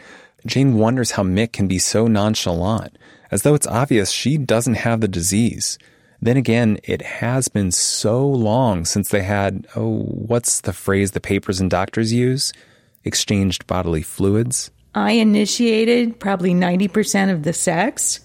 Jane 0.46 0.78
wonders 0.78 1.12
how 1.12 1.24
Mick 1.24 1.54
can 1.54 1.70
be 1.70 1.80
so 1.80 2.08
nonchalant, 2.08 2.98
as 3.32 3.44
though 3.44 3.56
it's 3.56 3.66
obvious 3.66 4.12
she 4.12 4.38
doesn't 4.38 4.74
have 4.74 5.00
the 5.00 5.08
disease. 5.08 5.80
Then 6.22 6.36
again, 6.36 6.78
it 6.84 7.02
has 7.02 7.48
been 7.48 7.72
so 7.72 8.28
long 8.28 8.84
since 8.84 9.08
they 9.08 9.22
had, 9.22 9.66
oh, 9.78 10.00
what's 10.00 10.60
the 10.60 10.74
phrase 10.74 11.12
the 11.12 11.22
papers 11.22 11.62
and 11.62 11.72
doctors 11.72 12.12
use? 12.12 12.52
Exchanged 13.06 13.66
bodily 13.68 14.02
fluids. 14.02 14.70
I 14.94 15.12
initiated 15.12 16.20
probably 16.20 16.54
90% 16.54 17.32
of 17.32 17.44
the 17.44 17.54
sex. 17.54 18.20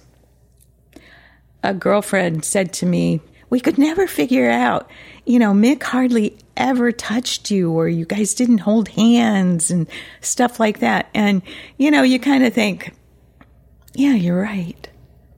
A 1.62 1.72
girlfriend 1.72 2.44
said 2.44 2.72
to 2.72 2.86
me, 2.86 3.20
We 3.50 3.60
could 3.60 3.78
never 3.78 4.06
figure 4.06 4.50
out 4.50 4.90
you 5.30 5.38
know, 5.38 5.52
Mick 5.52 5.82
hardly 5.82 6.36
ever 6.56 6.92
touched 6.92 7.50
you 7.50 7.70
or 7.70 7.88
you 7.88 8.04
guys 8.04 8.34
didn't 8.34 8.58
hold 8.58 8.88
hands 8.88 9.70
and 9.70 9.86
stuff 10.20 10.58
like 10.58 10.80
that. 10.80 11.08
And, 11.14 11.42
you 11.76 11.90
know, 11.90 12.02
you 12.02 12.18
kind 12.18 12.44
of 12.44 12.52
think, 12.52 12.92
yeah, 13.94 14.14
you're 14.14 14.40
right. 14.40 14.88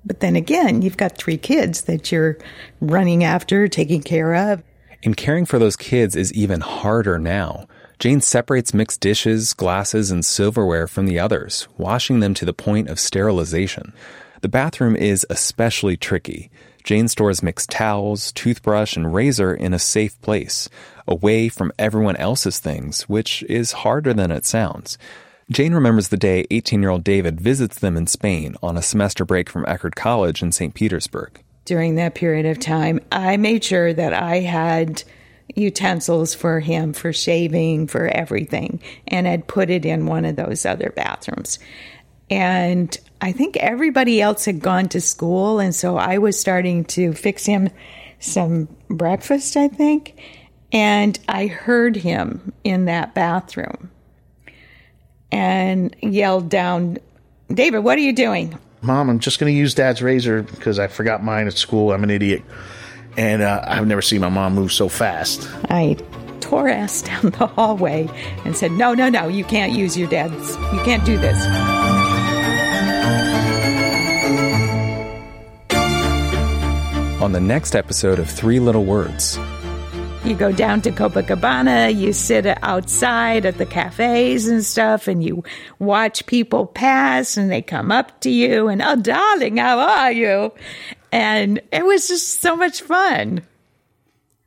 But 0.05 0.21
then 0.21 0.35
again, 0.35 0.83
you've 0.83 0.97
got 0.97 1.19
three 1.19 1.37
kids 1.37 1.83
that 1.83 2.11
you're 2.11 2.39
running 2.81 3.23
after, 3.23 3.69
taking 3.69 4.03
care 4.03 4.35
of. 4.35 4.63
And 5.05 5.17
caring 5.17 5.47
for 5.47 5.59
those 5.59 5.77
kids 5.77 6.17
is 6.17 6.33
even 6.33 6.61
harder 6.61 7.19
now. 7.19 7.67
Jane 7.99 8.21
separates 8.21 8.73
Mick's 8.73 8.97
dishes, 8.97 9.53
glasses, 9.53 10.11
and 10.11 10.25
silverware 10.25 10.89
from 10.89 11.07
the 11.07 11.21
others, 11.21 11.69
washing 11.77 12.21
them 12.21 12.35
to 12.35 12.45
the 12.45 12.53
point 12.53 12.89
of 12.89 12.99
sterilization. 12.99 13.93
The 14.41 14.49
bathroom 14.49 14.97
is 14.97 15.25
especially 15.31 15.97
tricky. 15.97 16.51
Jane 16.85 17.09
stores 17.09 17.43
Mick's 17.43 17.67
towels, 17.67 18.33
toothbrush, 18.33 18.97
and 18.97 19.15
razor 19.15 19.55
in 19.55 19.73
a 19.73 19.79
safe 19.79 20.21
place, 20.21 20.69
away 21.07 21.49
from 21.49 21.73
everyone 21.79 22.17
else's 22.17 22.59
things, 22.59 23.03
which 23.09 23.43
is 23.45 23.73
harder 23.73 24.13
than 24.13 24.31
it 24.31 24.45
sounds. 24.45 24.99
Jane 25.51 25.75
remembers 25.75 26.09
the 26.09 26.17
day 26.17 26.47
18 26.51 26.81
year 26.81 26.91
old 26.91 27.05
David 27.05 27.41
visits 27.41 27.79
them 27.79 27.97
in 27.97 28.07
Spain 28.07 28.57
on 28.63 28.77
a 28.77 28.83
semester 28.83 29.25
break 29.25 29.51
from 29.51 29.65
Eckerd 29.67 29.95
College 29.95 30.43
in 30.43 30.53
St. 30.53 30.75
Petersburg. 30.75 31.43
During 31.65 31.97
that 31.97 32.15
period 32.15 32.47
of 32.47 32.59
time, 32.59 33.01
I 33.13 33.37
made 33.37 33.63
sure 33.63 33.93
that 33.93 34.13
I 34.13 34.41
had 34.41 35.03
utensils 35.55 36.35
for 36.35 36.61
him 36.61 36.93
for 36.93 37.13
shaving, 37.13 37.87
for 37.87 38.07
everything, 38.07 38.81
and 39.07 39.27
had 39.27 39.47
put 39.47 39.71
it 39.71 39.85
in 39.85 40.07
one 40.07 40.25
of 40.25 40.37
those 40.37 40.65
other 40.65 40.91
bathrooms. 40.91 41.59
And 42.31 42.97
I 43.23 43.31
think 43.31 43.57
everybody 43.57 44.21
else 44.21 44.45
had 44.45 44.59
gone 44.59 44.89
to 44.89 45.01
school, 45.01 45.61
and 45.61 45.73
so 45.73 45.97
I 45.97 46.19
was 46.19 46.39
starting 46.39 46.85
to 46.87 47.13
fix 47.13 47.47
him 47.47 47.71
some 48.19 48.69
breakfast, 48.89 49.57
I 49.57 49.69
think. 49.69 50.21
And 50.73 51.17
I 51.29 51.47
heard 51.47 51.95
him 51.95 52.53
in 52.65 52.87
that 52.87 53.15
bathroom 53.15 53.93
and 55.31 55.95
yelled 56.01 56.49
down, 56.49 56.99
David, 57.49 57.81
what 57.81 57.97
are 57.97 58.03
you 58.03 58.13
doing? 58.13 58.59
Mom, 58.81 59.09
I'm 59.09 59.21
just 59.21 59.39
going 59.39 59.53
to 59.53 59.57
use 59.57 59.75
dad's 59.75 60.03
razor 60.03 60.43
because 60.43 60.81
I 60.81 60.89
forgot 60.89 61.23
mine 61.23 61.47
at 61.47 61.53
school. 61.55 61.93
I'm 61.93 62.03
an 62.03 62.11
idiot. 62.11 62.43
And 63.17 63.43
uh, 63.43 63.63
I've 63.65 63.87
never 63.87 64.03
seen 64.03 64.21
my 64.23 64.31
mom 64.31 64.55
move 64.55 64.73
so 64.73 64.89
fast. 64.89 65.49
I 65.71 65.97
tore 66.41 66.69
ass 66.69 67.03
down 67.03 67.31
the 67.31 67.47
hallway 67.47 68.09
and 68.45 68.57
said, 68.57 68.73
No, 68.73 68.95
no, 68.95 69.09
no, 69.09 69.29
you 69.29 69.45
can't 69.45 69.73
use 69.73 69.97
your 69.97 70.09
dad's, 70.09 70.57
you 70.57 70.83
can't 70.85 71.05
do 71.05 71.19
this. 71.19 71.92
On 77.23 77.31
the 77.31 77.41
next 77.41 77.77
episode 77.77 78.19
of 78.19 78.29
Three 78.29 78.59
Little 78.59 78.85
Words. 78.85 79.39
You 80.25 80.35
go 80.35 80.51
down 80.51 80.81
to 80.83 80.91
Copacabana, 80.91 81.95
you 81.95 82.13
sit 82.13 82.47
outside 82.65 83.47
at 83.47 83.59
the 83.59 83.67
cafes 83.67 84.49
and 84.49 84.65
stuff, 84.65 85.07
and 85.07 85.23
you 85.23 85.45
watch 85.79 86.27
people 86.27 86.67
pass 86.67 87.37
and 87.37 87.49
they 87.49 87.63
come 87.63 87.93
up 87.93 88.21
to 88.23 88.31
you 88.31 88.67
and, 88.67 88.83
oh, 88.83 88.97
darling, 88.97 89.59
how 89.59 89.79
are 89.79 90.11
you? 90.11 90.53
And 91.13 91.61
it 91.71 91.85
was 91.85 92.09
just 92.09 92.41
so 92.41 92.57
much 92.57 92.83
fun. 92.83 93.43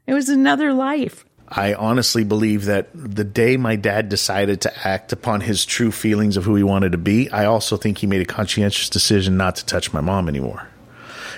It 0.06 0.14
was 0.14 0.28
another 0.28 0.74
life. 0.74 1.24
I 1.48 1.76
honestly 1.76 2.26
believe 2.26 2.66
that 2.66 2.90
the 2.94 3.24
day 3.24 3.56
my 3.56 3.78
dad 3.78 4.10
decided 4.10 4.60
to 4.62 4.88
act 4.88 5.14
upon 5.14 5.40
his 5.40 5.66
true 5.66 5.92
feelings 5.92 6.36
of 6.36 6.44
who 6.44 6.56
he 6.56 6.64
wanted 6.64 6.92
to 6.92 6.98
be, 6.98 7.30
I 7.32 7.46
also 7.46 7.78
think 7.78 8.00
he 8.00 8.08
made 8.08 8.22
a 8.22 8.26
conscientious 8.26 8.90
decision 8.90 9.38
not 9.38 9.56
to 9.58 9.66
touch 9.66 9.94
my 9.94 10.02
mom 10.02 10.28
anymore. 10.28 10.68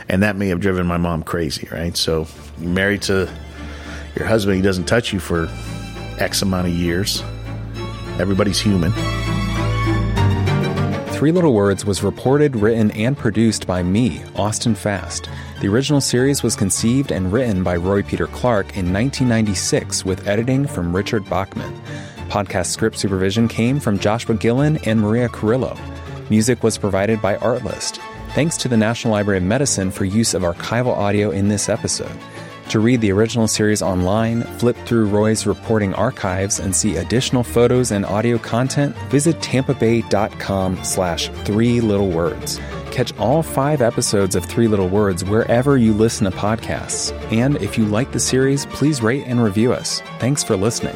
And 0.09 0.23
that 0.23 0.35
may 0.35 0.47
have 0.47 0.59
driven 0.59 0.87
my 0.87 0.97
mom 0.97 1.23
crazy, 1.23 1.67
right? 1.71 1.95
So, 1.95 2.27
you're 2.59 2.69
married 2.69 3.01
to 3.03 3.29
your 4.15 4.25
husband, 4.25 4.55
he 4.55 4.63
doesn't 4.63 4.85
touch 4.85 5.13
you 5.13 5.19
for 5.19 5.47
X 6.19 6.41
amount 6.41 6.67
of 6.67 6.73
years. 6.73 7.21
Everybody's 8.19 8.59
human. 8.59 8.91
Three 11.17 11.31
Little 11.31 11.53
Words 11.53 11.83
was 11.85 12.03
reported, 12.03 12.55
written, 12.55 12.91
and 12.91 13.17
produced 13.17 13.65
by 13.65 13.81
me, 13.81 14.23
Austin 14.35 14.75
Fast. 14.75 15.29
The 15.61 15.67
original 15.67 15.99
series 15.99 16.43
was 16.43 16.55
conceived 16.55 17.11
and 17.11 17.31
written 17.33 17.63
by 17.63 17.75
Roy 17.75 18.03
Peter 18.03 18.27
Clark 18.27 18.77
in 18.77 18.93
1996 18.93 20.05
with 20.05 20.27
editing 20.27 20.67
from 20.67 20.95
Richard 20.95 21.27
Bachman. 21.27 21.73
Podcast 22.29 22.67
script 22.67 22.99
supervision 22.99 23.47
came 23.47 23.79
from 23.79 23.97
Joshua 23.97 24.35
Gillin 24.35 24.77
and 24.85 25.01
Maria 25.01 25.27
Carrillo. 25.27 25.75
Music 26.29 26.61
was 26.61 26.77
provided 26.77 27.19
by 27.21 27.35
Artlist. 27.37 27.99
Thanks 28.37 28.57
to 28.57 28.67
the 28.67 28.77
National 28.77 29.13
Library 29.13 29.39
of 29.39 29.45
Medicine 29.45 29.89
for 29.89 30.05
use 30.05 30.35
of 30.35 30.43
archival 30.43 30.95
audio 30.95 31.31
in 31.31 31.47
this 31.47 31.69
episode. 31.69 32.15
To 32.69 32.79
read 32.79 33.01
the 33.01 33.11
original 33.11 33.47
series 33.47 33.81
online, 33.81 34.43
flip 34.59 34.77
through 34.85 35.07
Roy's 35.07 35.47
reporting 35.47 35.95
archives, 35.95 36.59
and 36.59 36.75
see 36.75 36.97
additional 36.97 37.41
photos 37.41 37.89
and 37.89 38.05
audio 38.05 38.37
content, 38.37 38.95
visit 39.09 39.39
tampabay.com 39.39 40.83
slash 40.83 41.29
three 41.45 41.81
little 41.81 42.11
words. 42.11 42.59
Catch 42.91 43.17
all 43.17 43.41
five 43.41 43.81
episodes 43.81 44.35
of 44.35 44.45
Three 44.45 44.67
Little 44.67 44.87
Words 44.87 45.25
wherever 45.25 45.75
you 45.75 45.91
listen 45.91 46.29
to 46.29 46.37
podcasts. 46.37 47.11
And 47.31 47.55
if 47.55 47.75
you 47.75 47.85
like 47.85 48.11
the 48.11 48.19
series, 48.19 48.67
please 48.67 49.01
rate 49.01 49.23
and 49.25 49.43
review 49.43 49.73
us. 49.73 50.01
Thanks 50.19 50.43
for 50.43 50.55
listening. 50.55 50.95